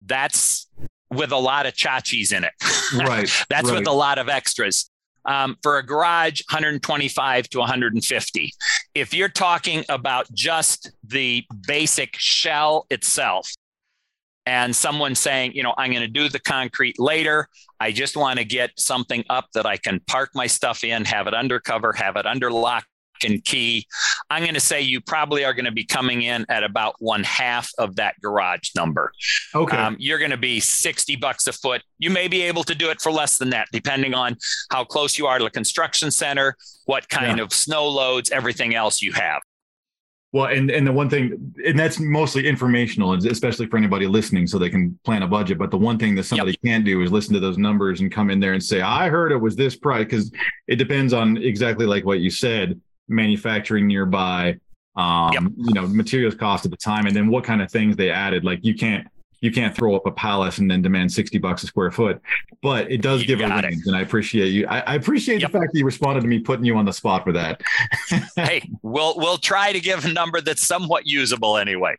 [0.05, 0.67] That's
[1.11, 2.53] with a lot of chachis in it.
[2.93, 3.29] Right.
[3.49, 3.79] That's right.
[3.79, 4.89] with a lot of extras.
[5.25, 8.51] Um, for a garage, 125 to 150.
[8.95, 13.51] If you're talking about just the basic shell itself,
[14.47, 17.49] and someone saying, you know, I'm going to do the concrete later.
[17.81, 21.27] I just want to get something up that I can park my stuff in, have
[21.27, 22.85] it undercover, have it under lock
[23.23, 23.85] and key.
[24.29, 27.23] I'm going to say you probably are going to be coming in at about one
[27.23, 29.11] half of that garage number.
[29.53, 29.77] Okay.
[29.77, 31.81] Um, you're going to be 60 bucks a foot.
[31.99, 34.37] You may be able to do it for less than that, depending on
[34.71, 36.55] how close you are to the construction center,
[36.85, 37.43] what kind yeah.
[37.43, 39.41] of snow loads, everything else you have.
[40.33, 44.59] Well, and and the one thing, and that's mostly informational, especially for anybody listening, so
[44.59, 45.57] they can plan a budget.
[45.57, 46.59] But the one thing that somebody yep.
[46.63, 49.31] can't do is listen to those numbers and come in there and say, "I heard
[49.31, 50.31] it was this price," because
[50.67, 54.57] it depends on exactly like what you said, manufacturing nearby,
[54.95, 55.43] um, yep.
[55.57, 58.43] you know, materials cost at the time, and then what kind of things they added.
[58.43, 59.07] Like you can't
[59.41, 62.19] you can't throw up a palace and then demand 60 bucks a square foot
[62.63, 65.51] but it does you give a range and i appreciate you i, I appreciate yep.
[65.51, 67.61] the fact that you responded to me putting you on the spot for that
[68.35, 71.95] hey we'll we'll try to give a number that's somewhat usable anyway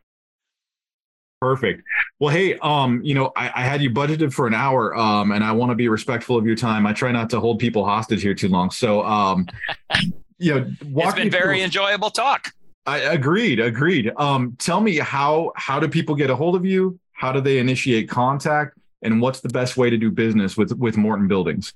[1.41, 1.83] Perfect.
[2.19, 5.41] Well, hey, um, you know, I, I, had you budgeted for an hour, um, and
[5.41, 6.85] I want to be respectful of your time.
[6.85, 8.71] I try not to hold people hostage here too long.
[8.71, 9.47] So, um,
[10.39, 11.65] you know, it's been very through.
[11.65, 12.51] enjoyable talk.
[12.85, 14.11] I agreed, agreed.
[14.17, 16.99] Um, tell me how how do people get a hold of you?
[17.11, 18.77] How do they initiate contact?
[19.01, 21.73] And what's the best way to do business with with Morton Buildings?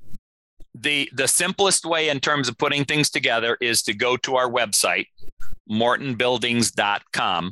[0.74, 4.49] The the simplest way in terms of putting things together is to go to our
[4.49, 5.07] website,
[5.70, 7.51] mortonbuildings.com,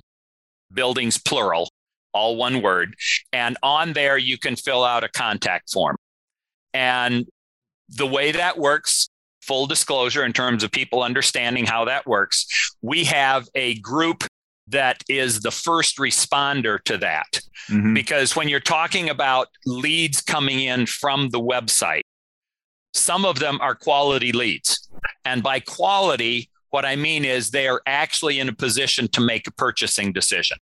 [0.73, 1.69] buildings plural,
[2.13, 2.95] all one word.
[3.31, 5.97] And on there you can fill out a contact form.
[6.73, 7.27] And
[7.89, 9.09] the way that works,
[9.41, 14.23] full disclosure in terms of people understanding how that works, we have a group
[14.67, 17.39] that is the first responder to that.
[17.69, 17.93] Mm-hmm.
[17.93, 22.01] Because when you're talking about leads coming in from the website,
[22.93, 24.89] some of them are quality leads.
[25.25, 29.47] And by quality, what I mean is they are actually in a position to make
[29.47, 30.57] a purchasing decision.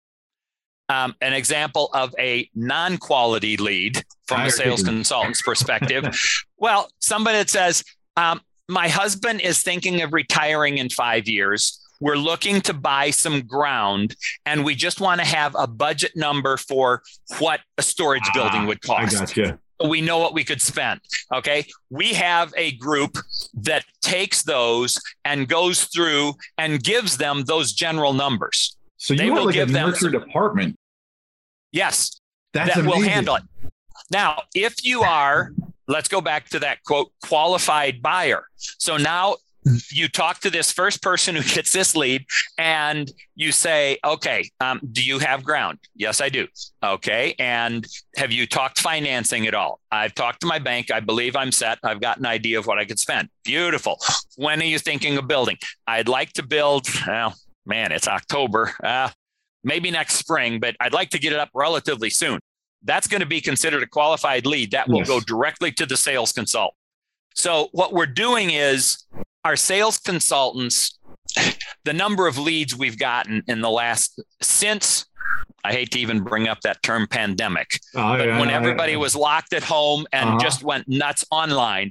[0.88, 6.04] Um, an example of a non quality lead from a sales consultant's perspective.
[6.58, 7.82] well, somebody that says,
[8.16, 13.42] um, My husband is thinking of retiring in five years we're looking to buy some
[13.42, 17.02] ground and we just want to have a budget number for
[17.38, 19.16] what a storage ah, building would cost.
[19.16, 19.58] I gotcha.
[19.86, 21.00] We know what we could spend.
[21.34, 21.66] Okay.
[21.90, 23.18] We have a group
[23.54, 28.76] that takes those and goes through and gives them those general numbers.
[28.96, 30.76] So you they will like give a them department.
[31.72, 32.20] Yes.
[32.54, 33.00] That's that amazing.
[33.00, 33.42] will handle it.
[34.10, 35.52] Now, if you are,
[35.88, 38.44] let's go back to that quote, qualified buyer.
[38.78, 39.36] So now
[39.90, 42.24] you talk to this first person who gets this lead
[42.58, 45.78] and you say, okay, um, do you have ground?
[45.94, 46.46] Yes, I do.
[46.82, 47.34] Okay.
[47.38, 49.80] And have you talked financing at all?
[49.90, 50.90] I've talked to my bank.
[50.90, 51.78] I believe I'm set.
[51.82, 53.28] I've got an idea of what I could spend.
[53.44, 53.98] Beautiful.
[54.36, 55.56] When are you thinking of building?
[55.86, 57.34] I'd like to build, well,
[57.64, 58.72] man, it's October.
[58.82, 59.10] Uh,
[59.64, 62.38] maybe next spring, but I'd like to get it up relatively soon.
[62.82, 64.70] That's going to be considered a qualified lead.
[64.72, 65.08] That will yes.
[65.08, 66.76] go directly to the sales consultant.
[67.34, 69.04] So what we're doing is
[69.44, 70.98] our sales consultants,
[71.84, 75.06] the number of leads we've gotten in the last since
[75.66, 78.98] I hate to even bring up that term pandemic, oh, but yeah, when everybody yeah.
[78.98, 80.38] was locked at home and uh-huh.
[80.38, 81.90] just went nuts online,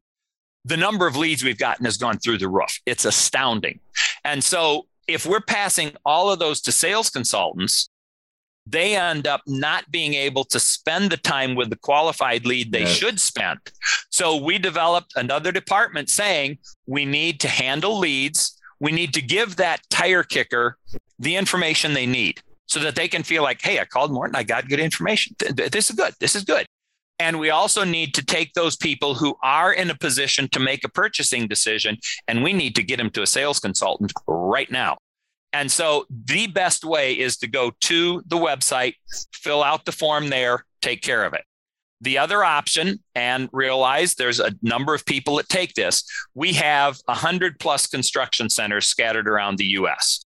[0.64, 2.80] the number of leads we've gotten has gone through the roof.
[2.86, 3.82] It's astounding.
[4.24, 7.90] And so if we're passing all of those to sales consultants,
[8.68, 12.82] they end up not being able to spend the time with the qualified lead they
[12.82, 12.95] yes.
[12.95, 13.59] should spend.
[14.09, 16.57] So we developed another department saying
[16.88, 18.59] we need to handle leads.
[18.80, 20.78] We need to give that tire kicker
[21.20, 24.43] the information they need so that they can feel like, hey, I called Morton, I
[24.43, 25.36] got good information.
[25.39, 26.13] This is good.
[26.20, 26.66] This is good.
[27.20, 30.84] And we also need to take those people who are in a position to make
[30.84, 31.97] a purchasing decision,
[32.28, 34.97] and we need to get them to a sales consultant right now.
[35.56, 38.95] And so the best way is to go to the website,
[39.34, 41.43] fill out the form there, take care of it.
[42.01, 46.03] The other option, and realize there's a number of people that take this,
[46.34, 50.26] we have 100 plus construction centers scattered around the US.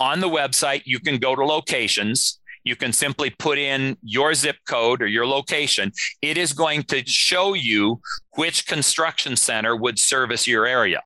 [0.00, 2.40] On the website, you can go to locations.
[2.64, 5.92] You can simply put in your zip code or your location.
[6.22, 8.00] It is going to show you
[8.34, 11.02] which construction center would service your area.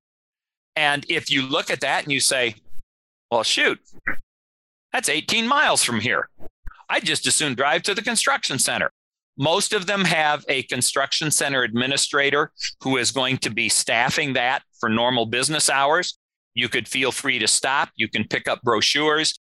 [0.76, 2.56] And if you look at that and you say,
[3.34, 3.80] well, shoot,
[4.92, 6.28] that's 18 miles from here.
[6.88, 8.92] I just as soon drive to the construction center.
[9.36, 14.62] Most of them have a construction center administrator who is going to be staffing that
[14.78, 16.16] for normal business hours.
[16.54, 17.88] You could feel free to stop.
[17.96, 19.36] You can pick up brochures.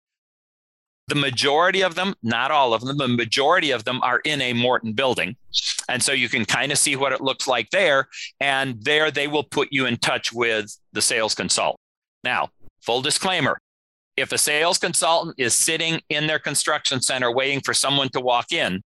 [1.10, 4.54] The majority of them, not all of them, the majority of them are in a
[4.54, 5.36] Morton building.
[5.89, 8.08] And so you can kind of see what it looks like there.
[8.39, 11.82] And there they will put you in touch with the sales consultant.
[12.24, 13.60] Now, full disclaimer
[14.22, 18.51] if a sales consultant is sitting in their construction center waiting for someone to walk
[18.51, 18.82] in,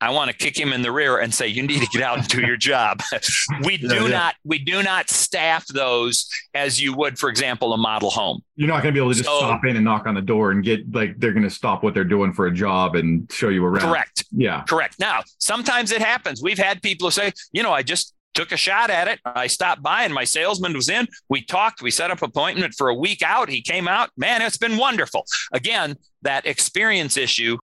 [0.00, 2.18] I want to kick him in the rear and say, you need to get out
[2.18, 3.02] and do your job.
[3.64, 4.08] we do yeah, yeah.
[4.08, 8.40] not, we do not staff those as you would, for example, a model home.
[8.54, 10.22] You're not going to be able to just so, stop in and knock on the
[10.22, 13.30] door and get like, they're going to stop what they're doing for a job and
[13.32, 13.90] show you around.
[13.90, 14.24] Correct.
[14.30, 14.62] Yeah.
[14.68, 15.00] Correct.
[15.00, 16.42] Now, sometimes it happens.
[16.42, 19.18] We've had people say, you know, I just took a shot at it.
[19.24, 21.08] I stopped by and my salesman was in.
[21.28, 23.48] We talked, we set up appointment for a week out.
[23.48, 24.10] He came out.
[24.16, 25.24] Man, it's been wonderful.
[25.52, 27.58] Again, that experience issue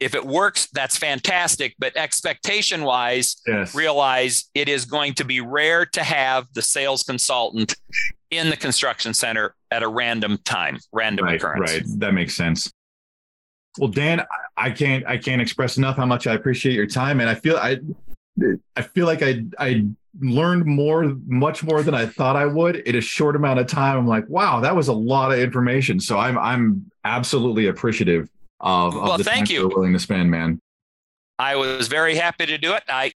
[0.00, 1.76] if it works, that's fantastic.
[1.78, 3.72] But expectation wise, yes.
[3.72, 7.76] realize it is going to be rare to have the sales consultant
[8.30, 11.72] in the construction center at a random time, random right, occurrence.
[11.72, 11.82] Right.
[11.98, 12.72] That makes sense.
[13.78, 14.26] Well, Dan,
[14.56, 17.56] I can't I can't express enough how much I appreciate your time, and I feel
[17.56, 17.78] I
[18.76, 19.86] I feel like I I
[20.20, 23.98] learned more, much more than I thought I would in a short amount of time.
[23.98, 26.00] I'm like, wow, that was a lot of information.
[26.00, 28.28] So I'm I'm absolutely appreciative
[28.60, 29.68] of, of well, the thank you.
[29.68, 30.60] willing to spend, man.
[31.38, 32.84] I was very happy to do it.
[32.88, 33.12] I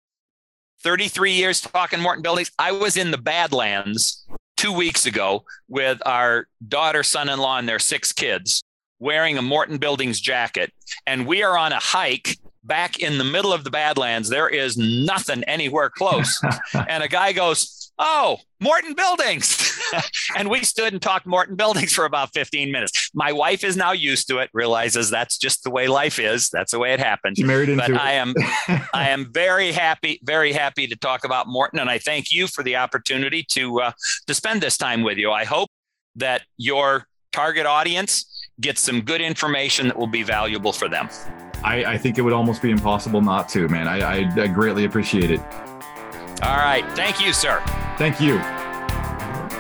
[0.83, 2.51] 33 years talking Morton buildings.
[2.59, 4.25] I was in the Badlands
[4.57, 8.63] two weeks ago with our daughter, son-in-law, and their six kids
[8.99, 10.71] wearing a Morton Buildings jacket,
[11.05, 14.29] and we are on a hike back in the middle of the Badlands.
[14.29, 16.41] There is nothing anywhere close,
[16.73, 19.79] and a guy goes, oh, Morton Buildings.
[20.37, 23.11] and we stood and talked Morton Buildings for about 15 minutes.
[23.13, 26.49] My wife is now used to it, realizes that's just the way life is.
[26.49, 27.37] That's the way it happens.
[27.37, 27.97] She married into but it.
[27.97, 28.33] I am
[28.93, 31.79] I am very happy, very happy to talk about Morton.
[31.79, 33.91] And I thank you for the opportunity to uh,
[34.27, 35.31] to spend this time with you.
[35.31, 35.69] I hope
[36.15, 38.29] that your target audience
[38.61, 41.09] gets some good information that will be valuable for them.
[41.63, 43.87] I, I think it would almost be impossible not to, man.
[43.87, 45.41] I, I, I greatly appreciate it.
[46.41, 46.83] All right.
[46.95, 47.61] Thank you, sir.
[47.97, 48.41] Thank you.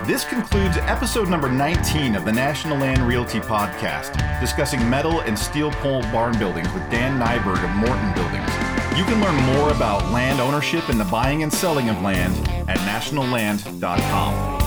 [0.05, 5.71] This concludes episode number 19 of the National Land Realty Podcast, discussing metal and steel
[5.71, 8.49] pole barn buildings with Dan Nyberg of Morton Buildings.
[8.97, 12.35] You can learn more about land ownership and the buying and selling of land
[12.69, 14.62] at nationalland.com.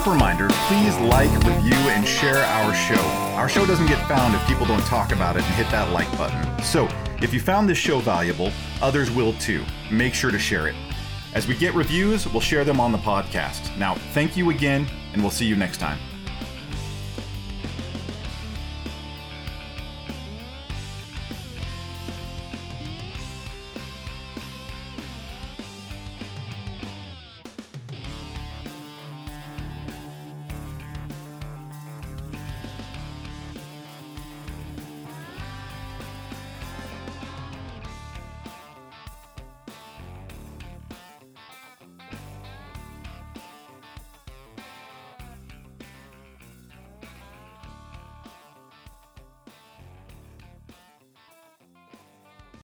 [0.00, 3.02] Quick reminder please like, review, and share our show.
[3.36, 6.10] Our show doesn't get found if people don't talk about it and hit that like
[6.16, 6.62] button.
[6.62, 6.88] So,
[7.20, 9.62] if you found this show valuable, others will too.
[9.90, 10.74] Make sure to share it.
[11.34, 13.76] As we get reviews, we'll share them on the podcast.
[13.76, 15.98] Now, thank you again, and we'll see you next time.